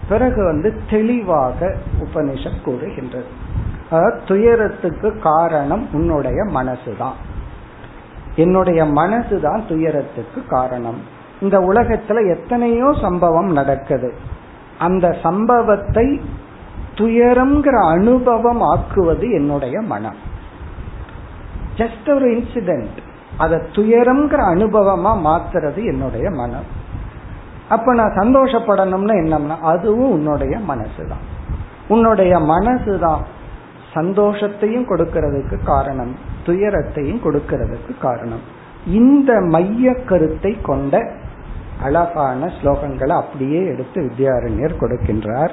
[0.08, 3.30] பிறகு வந்து தெளிவாக உபனிஷத் கூறுகின்றது.
[4.26, 7.18] துயரத்துக்கு காரணம் உன்னுடைய மனசுதான்.
[8.36, 10.98] என்னுடைய மனசுதான் துயரத்துக்கு காரணம்.
[11.40, 14.14] இந்த உலகத்துல எத்தனையோ சம்பவம் நடக்குது.
[14.78, 16.20] அந்த சம்பவத்தை
[16.94, 20.16] துயரம்ங்கிற அனுபவம் ஆக்குவது என்னுடைய மனம்.
[21.76, 22.96] ஜஸ்ட் ஒரு இன்சிடென்ட்
[23.38, 26.82] அதை துயரம்ங்கிற அனுபவமா மாத்துறது என்னுடைய மனம்.
[27.68, 31.24] அப்ப நான் சந்தோஷப்படணும்னு என்னம்னா அதுவும் உன்னுடைய மனசுதான்.
[31.88, 33.20] உன்னுடைய மனசுதான்.
[33.94, 38.40] சந்தோஷத்தையும் கொடுக்கறதுக்கு காரணம் துயரத்தையும் கொடுக்கறதுக்கு காரணம்.
[38.86, 41.12] இந்த மைய கருத்தை கொண்ட
[41.82, 45.50] அழகான ஸ்லோகங்களை அப்படியே எடுத்து வித்யாரண்யர் கொடுக்கின்றார்.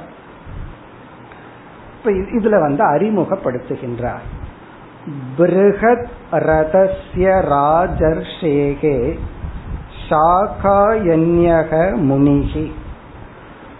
[1.98, 4.26] இப்ப இதுல வந்து அறிமுகப்படுத்துகின்றார்.
[5.38, 9.18] பிருகத் ரதஸ்ய ராஜர்ஷேகே
[10.10, 12.72] சாகாயன்யக முனிகி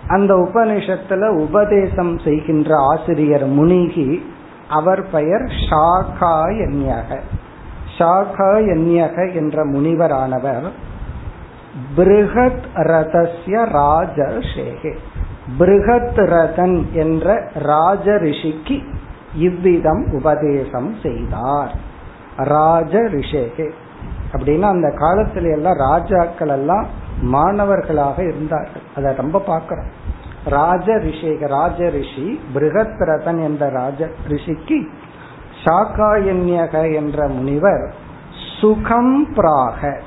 [0.08, 4.26] அந்த உபனிஷத்துல உபதேசம் செய்கின்ற ஆசிரியர் முனிகி
[4.72, 7.20] அவர் பெயர் ஷாகாயன்யக
[7.98, 10.70] ஷாகாயன்யக என்ற முனிவரானவர்
[11.98, 14.94] பிருகத் ரதஸ்ய ராஜசேகே
[15.60, 18.78] பிருகத் ரதன் என்ற ராஜ ரிஷிக்கு
[19.36, 21.76] இவ்விதம் உபதேசம் செய்தார்.
[22.38, 23.72] ராஜ ரிஷேகே
[24.34, 26.86] அப்படின்னா அந்த காலத்துல எல்லாம் ராஜாக்கள் எல்லாம்
[27.22, 28.82] மாணவர்களாக இருந்தார்கள்.
[28.96, 29.90] அதை ரொம்ப பார்க்கிறோம்.
[30.46, 34.88] ராஜ ரிஷேக ராஜ ரிஷி பிருகத்ரதன் என்ற ராஜ ரிஷிக்கு
[35.66, 37.94] சாக்காயன்யக என்ற முனிவர்
[38.60, 40.00] சுகம் பிராக.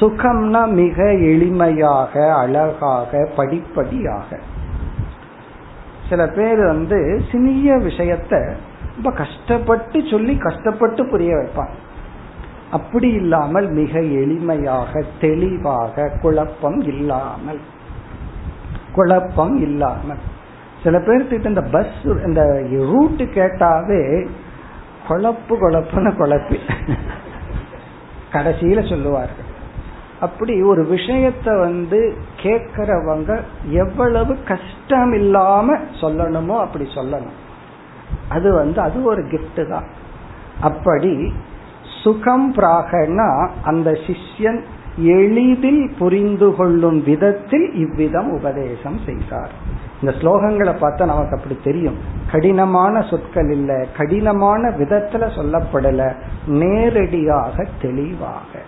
[0.00, 4.38] சுகம்னா மிக எளிமையாக அழகாக படிப்படியாக.
[6.08, 8.54] சில பேர் வந்து சிறிய விஷயத்த
[8.94, 11.76] ரொம்ப கஷ்டப்பட்டு சொல்லி கஷ்டப்பட்டு புரிய வைப்பாங்க.
[12.70, 17.60] அப்படி இல்லாமல் மிக எளிமையாக தெளிவாக குழப்பம் இல்லாமல்.
[18.92, 20.22] குழப்பம் இல்லாமல்
[20.82, 22.42] சில பேர்த்துக்கிட்ட இந்த பஸ் இந்த
[22.90, 24.02] ரூட்டு கேட்டாவே
[25.08, 26.58] குழப்பு குழப்புன்னு குழப்பி.
[28.32, 29.48] கடைசியில சொல்லுவார்கள்.
[30.20, 32.00] அப்படி ஒரு விஷயத்த வந்து
[32.42, 33.30] கேட்கறவங்க
[33.82, 37.38] எவ்வளவு கஷ்டம் இல்லாம சொல்லணுமோ அப்படி சொல்லணும்.
[38.28, 39.88] அது வந்து அது ஒரு கிஃப்ட் தான்.
[40.60, 41.32] அப்படி
[42.02, 43.30] சுகம் பிராகனா
[43.62, 44.60] அந்த சிஷ்யன்
[44.96, 49.50] எளிதில் புரிந்து கொள்ளும் விதத்தில் இவ்விதம் உபதேசம் செய்தார்.
[50.02, 51.96] இந்த ஸ்லோகங்களை பார்த்தா நமக்கு அப்படி தெரியும்.
[52.30, 56.14] கடினமான சொற்கள் இல்ல கடினமான விதத்துல சொல்லப்படல
[56.46, 58.58] நேரடியாக தெளிவாக.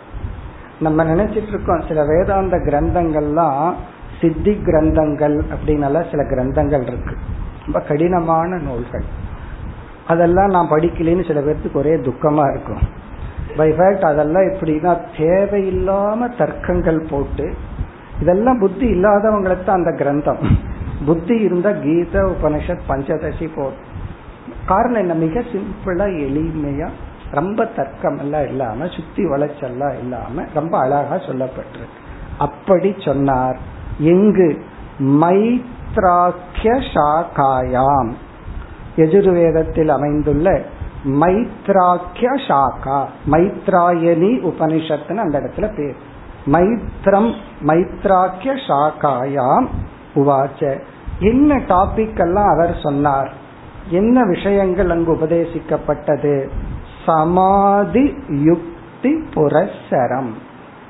[0.80, 3.72] நம்ம நினைச்சிட்டு இருக்கோம் சில வேதாந்த கிரந்தங்கள்லாம்
[4.20, 7.16] சித்தி கிரந்தங்கள் அப்படின்னு சில கிரந்தங்கள் இருக்கு.
[7.64, 9.04] ரொம்ப கடினமான நூல்கள்.
[10.06, 13.01] அதெல்லாம் நான் படிக்கலன்னு சில பேர்த்துக்கு ஒரே துக்கமா இருக்கும்.
[13.57, 17.55] பை ஃபேக்ட் அதெல்லாம் எப்படின்னா தேவையில்லாம தர்க்கங்கள் போட்டு
[18.20, 20.57] இதெல்லாம் புத்தி இல்லாதவங்களுக்கு தான் அந்த கிரந்தம்.
[21.07, 23.70] புத்தி இருந்தா கீத உபனிஷத் பஞ்சதசி போ
[24.66, 25.14] காரணம் என்ன?
[25.14, 26.88] மிக சிம்பிளா எளிமையா
[27.30, 31.98] ரொம்ப தர்க்கம் எல்லாம் இல்லாம சுத்தி வளைச்செல்லாம் இல்லாம ரொம்ப அழகா சொல்லப்பட்டிருக்கு.
[32.38, 33.57] அப்படி சொன்னார்.
[33.98, 34.62] எங்கு?
[35.03, 38.11] மைத்ராக்கிய சாக்காயாம்
[38.96, 40.62] எஜுர்வேதத்தில் அமைந்துள்ள
[41.05, 45.96] மைத்ராக்கிய சாக்கா மைத்ராயணி உபனிஷத்துன்னு அந்த இடத்துல பேர்.
[46.46, 47.34] மைத்ரம்
[47.66, 49.66] மைத்ராக்கிய சாக்காயாம்
[50.14, 50.80] உவாச்ச.
[51.18, 53.32] என்ன டாபிக் எல்லாம் அவர் சொன்னார்?
[53.88, 56.48] என்ன விஷயங்கள் அங்கு உபதேசிக்கப்பட்டது?
[57.07, 60.30] சமாதி யுக்தி புரசரம்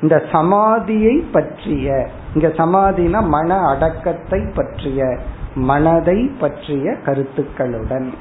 [0.00, 5.18] இந்த சமாதியை பற்றிய இங்க சமாதினா மன அடக்கத்தை பற்றிய
[5.54, 8.12] மனதை பற்றிய கருத்துக்களுடன்.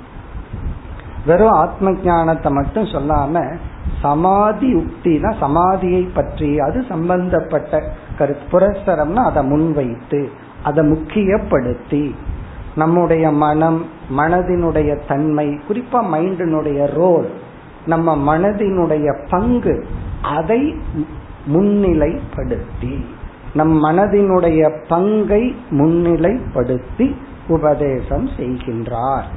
[1.26, 3.44] வெறும் ஆத்ம ஞானத்தை மட்டும் சொல்லாம
[4.02, 7.82] சமாதி உக்தினா சமாதியை பற்றி அது சம்பந்தப்பட்ட
[8.18, 8.46] கருத்து.
[8.52, 10.22] புரஸ்தரம்னா அதை முன்வைத்து
[10.64, 12.04] அதை முக்கியப்படுத்தி
[12.76, 13.80] நம்முடைய மனம்
[14.18, 17.30] மனதினுடைய தன்மை குறிப்பா மைண்டினுடைய ரோல்
[17.86, 19.76] நம்ம மனதினுடைய பங்கு
[20.22, 20.62] அதை
[21.54, 22.94] முன்னிலைப்படுத்தி
[23.54, 27.08] நம் மனதினுடைய பங்கை முன்னிலைப்படுத்தி
[27.48, 29.30] உபதேசம் செய்கின்றார்.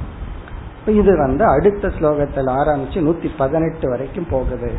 [0.94, 4.70] இது வந்து அடுத்த ஸ்லோகத்தில் ஆரம்பிச்சு நூத்தி பதினெட்டு வரைக்கும் போகுது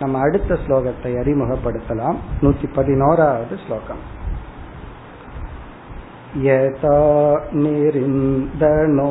[0.00, 4.04] நம்ம அடுத்த ஸ்லோகத்தை அறிமுகப்படுத்தலாம் நூத்தி பதினோராவது ஸ்லோகம்
[6.38, 6.96] यथा
[7.54, 9.06] निरिन्दनो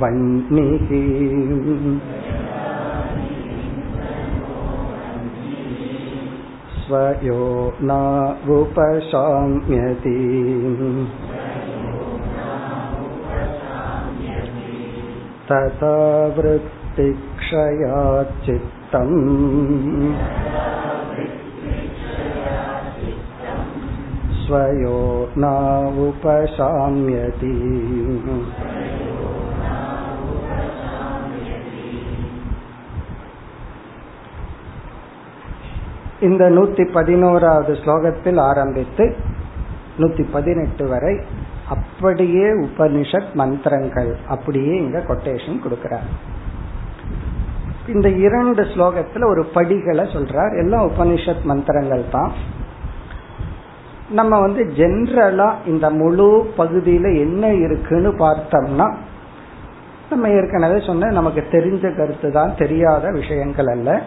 [0.00, 0.88] वह्निः
[6.82, 7.40] स्वयो
[7.80, 9.08] नावुपशाम्यति
[15.48, 15.96] तथा
[16.36, 19.16] वृत्तिक्षयाच्चित्तम्
[24.42, 26.18] स्वयो नावुपशाम्यति
[36.22, 39.16] இந்த நூத்தி பதினோராவது ஸ்லோகத்தில் ஆரம்பித்து
[39.98, 41.20] நூத்தி பதினெட்டு வரை
[41.69, 46.07] அப்படியே உபனிஷத் மந்திரங்கள் அப்படியே இந்த கொட்டேஷன் கொடுக்கிறார்.
[47.87, 50.57] இந்த இரண்டு ஸ்லோகத்துல ஒரு படிகளை சொல்றார்.
[50.57, 52.31] எல்லாம் உபனிஷத் மந்திரங்கள் தான்.
[54.09, 58.95] நம்ம வந்து ஜென்ரலா இந்த முழு பகுதியில என்ன இருக்குன்னு பார்த்தோம்னா
[60.09, 64.01] நம்ம ஏற்கனவே சொன்ன நமக்கு தெரிஞ்ச கருத்து தான் தெரியாத விஷயங்கள் அல்ல.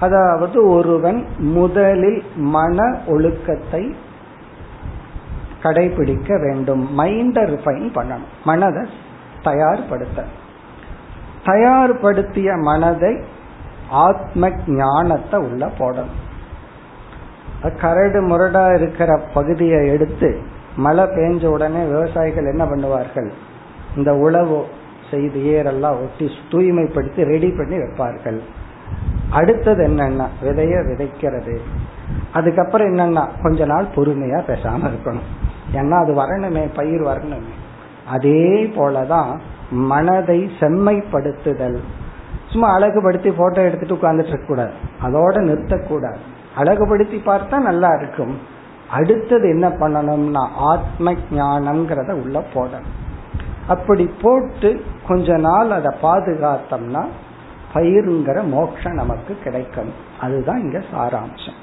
[0.00, 3.94] அதாவது ஒருவன் முதலில் மன ஒழுக்கத்தை
[5.62, 6.98] கடைபிடிக்க வேண்டும்.
[6.98, 8.28] மைண்ட ரிஃபைன் பண்ணணும்.
[8.44, 8.86] மனதை
[9.44, 10.22] தயார்படுத்த.
[11.44, 13.20] தயார்படுத்திய மனதை
[13.90, 16.18] ஆத்ம ஞானத்தை உள்ள போடணும்.
[17.80, 20.40] கரடு முரடா இருக்கிற பகுதியை எடுத்து
[20.76, 23.30] மழை பெஞ்ச உடனே விவசாயிகள் என்ன பண்ணுவார்கள்?
[23.96, 24.66] இந்த உழவு
[25.10, 28.40] செய்து ஏரெல்லாம் ஒட்டி தூய்மைப்படுத்தி ரெடி பண்ணி வைப்பார்கள்.
[29.30, 31.58] அடுத்தது என்னன்னா விதைய விதைக்கிறது.
[32.32, 35.49] அதுக்கப்புறம் என்னன்னா கொஞ்ச நாள் பொறுமையா பேசாம இருக்கணும்.
[35.72, 37.54] ஏன்னா அது வரணுமே பயிர் வரணுமே.
[38.06, 39.38] அதே போலதான்
[39.70, 41.78] மனதை செம்மைப்படுத்துதல்.
[42.46, 44.72] சும்மா அழகுபடுத்தி போட்டோ எடுத்துட்டு உட்கார்ந்துட்டு இருக்க கூடாது.
[45.02, 46.20] அதோட நிறுத்தக்கூடாது
[46.56, 48.38] அழகுபடுத்தி பார்த்தா நல்லா இருக்கும்.
[48.90, 52.90] அடுத்தது என்ன பண்ணணும்னா ஆத்ம ஞானம்ங்கிறத உள்ள போடணும்.
[53.68, 57.06] அப்படி போட்டு கொஞ்ச நாள் அதை பாதுகாத்தோம்னா
[57.74, 59.92] பயிருங்கிற மோட்சம் நமக்கு கிடைக்கும்.
[60.20, 61.58] அதுதான் இங்க சாராம்சம்.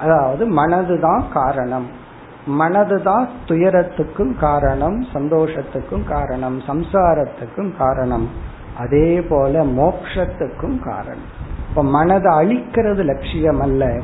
[0.00, 2.04] அதாவது மனதுதான் காரணம்.
[2.46, 8.28] மனதுதான் துயரத்துக்கும் காரணம் சந்தோஷத்துக்கும் காரணம் சம்சாரத்துக்கும் காரணம்.
[8.78, 11.44] அதே போல மோக்ஷத்துக்கும் காரணம்.
[11.68, 14.00] இப்ப மனதை அழிக்கிறது லட்சியம் அல்ல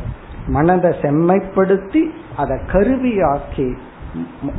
[0.47, 2.03] மனதை செம்மைப்படுத்தி
[2.37, 3.77] அதை கருவியாக்கி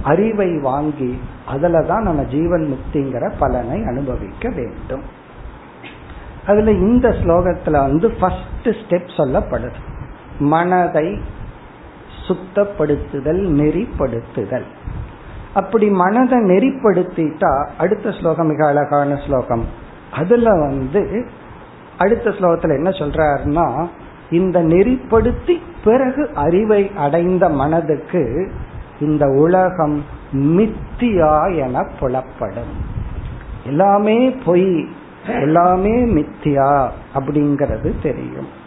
[0.04, 5.04] அறிவை வாங்கி அதுலதான் நம்ம ஜீவன் முக்திங்கிற பலனை அனுபவிக்க வேண்டும்.
[6.48, 9.80] அதுல இந்த ஸ்லோகத்துல வந்து ஃபர்ஸ்ட் ஸ்டெப் சொல்லப்படுது.
[10.40, 11.22] மனதை
[12.28, 14.68] சுத்தப்படுத்துதல் நெறிப்படுத்துதல்.
[15.54, 19.66] அப்படி மனதை நெறிப்படுத்திட்டா அடுத்த ஸ்லோகம் மிக அழகான ஸ்லோகம்.
[20.14, 21.26] அதுல வந்து
[21.98, 23.88] அடுத்த ஸ்லோகத்துல என்ன சொல்றாருன்னா
[24.32, 28.52] இந்த நெறிப்படுத்தி பிறகு அறிவை அடைந்த மனதுக்கு
[29.00, 32.74] இந்த உலகம் மித்தியா என புலப்படும்.
[33.66, 34.88] எல்லாமே பொய்
[35.28, 38.62] எல்லாமே மித்தியா அப்படிங்கிறது தெரியும்.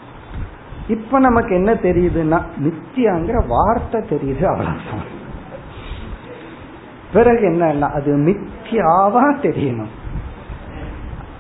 [0.89, 5.15] இப்ப நமக்கு என்ன தெரியுதுன்னா மித்தியாங்கிற வார்த்தை தெரியுது அவ்வளவுதான்.
[7.13, 9.93] பிறகு என்னன்னா அது மித்தியாவா தெரியணும்.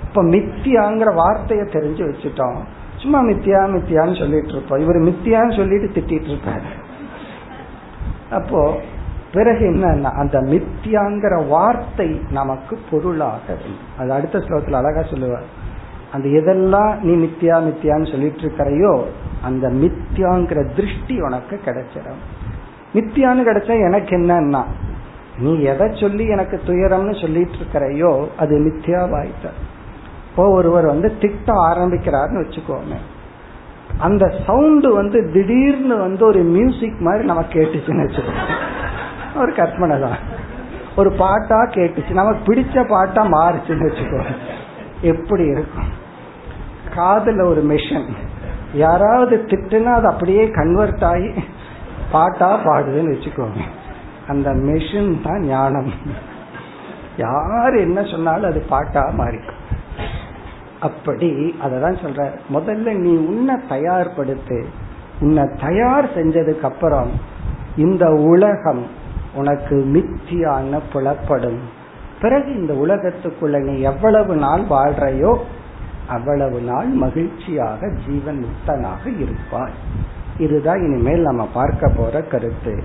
[0.02, 2.58] இப்ப மித்தியாங்கிற வார்த்தைய தெரிஞ்சு வச்சுட்டோம்.
[2.96, 4.80] சும்மா மித்தியா மித்தியான்னு சொல்லிட்டு இருப்போம்.
[4.80, 6.70] இவர் மித்தியான்னு சொல்லிட்டு திட்டிட்டு இருப்பாரு.
[8.30, 8.80] அப்போ
[9.32, 13.56] பிறகு என்னன்னா அந்த மித்தியாங்கிற வார்த்தை நமக்கு பொருளாக
[13.98, 15.46] அது அடுத்த ஸ்லோகத்துல அழகா சொல்லுவார்.
[16.12, 19.04] அந்த எதெல்லாம் நீ மித்தியா மித்தியான்னு சொல்லிட்டு இருக்கிறையோ
[19.42, 22.22] அந்த மித்தியாங்கிற திருஷ்டி உனக்கு கிடைச்சிடும்
[22.94, 24.62] மித்தியான்னு கிடைச்சா எனக்கு என்னன்னா
[25.38, 29.50] நீ எதை சொல்லி எனக்கு துயரம்னு சொல்லிட்டு இருக்கிறையோ அது மித்தியாவாய்த்த
[30.30, 32.96] இப்போ ஒருவர் வந்து திட்ட ஆரம்பிக்கிறாருன்னு வச்சுக்கோமே.
[33.98, 40.18] அந்த சவுண்டு வந்து திடீர்னு வந்து ஒரு மியூசிக் மாதிரி நமக்கு கேட்டுச்சுன்னு வச்சுக்கோ ஒரு கற்பனை தான்.
[40.96, 42.10] ஒரு பாட்டா கேட்டுச்சு.
[42.10, 44.34] நமக்கு பிடிச்ச பாட்டா மாறுச்சுன்னு வச்சுக்கோங்க
[45.00, 45.88] எப்படி இருக்கும்?
[46.96, 48.06] காதல ஒரு மிஷன்
[48.74, 51.30] யாராவது திட்டுனா அது அப்படியே கன்வெர்ட் ஆகி
[52.12, 53.60] பாட்டா பாடுதுன்னு வச்சுக்கோங்க.
[54.28, 55.92] அந்த மெஷின் தான் ஞானம்.
[57.16, 59.62] யார் என்ன சொன்னாலும் அது பாட்டா மாறிக்கும்.
[60.80, 64.64] அப்படி அததான் சொல்ற முதல்ல நீ உன்னை தயார்படுத்து.
[65.20, 67.10] உன்னை தயார் செஞ்சதுக்கு அப்புறம்
[67.76, 68.86] இந்த உலகம்
[69.34, 71.58] உனக்கு மித்தியான புலப்படும்.
[72.20, 75.38] பிறகு இந்த உலகத்துக்குள்ள நீ எவ்வளவு நாள் வாழ்றையோ
[76.08, 79.72] அவ்வளவு நாள் மகிழ்ச்சியாக ஜீவன் முக்தனாக இருப்பாய்.
[80.38, 82.82] இதுதான் இனிமேல் நம்ம பார்க்க போற கருத்து.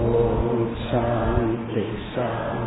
[0.03, 2.62] ஓம் சாந்தி சாந்தி.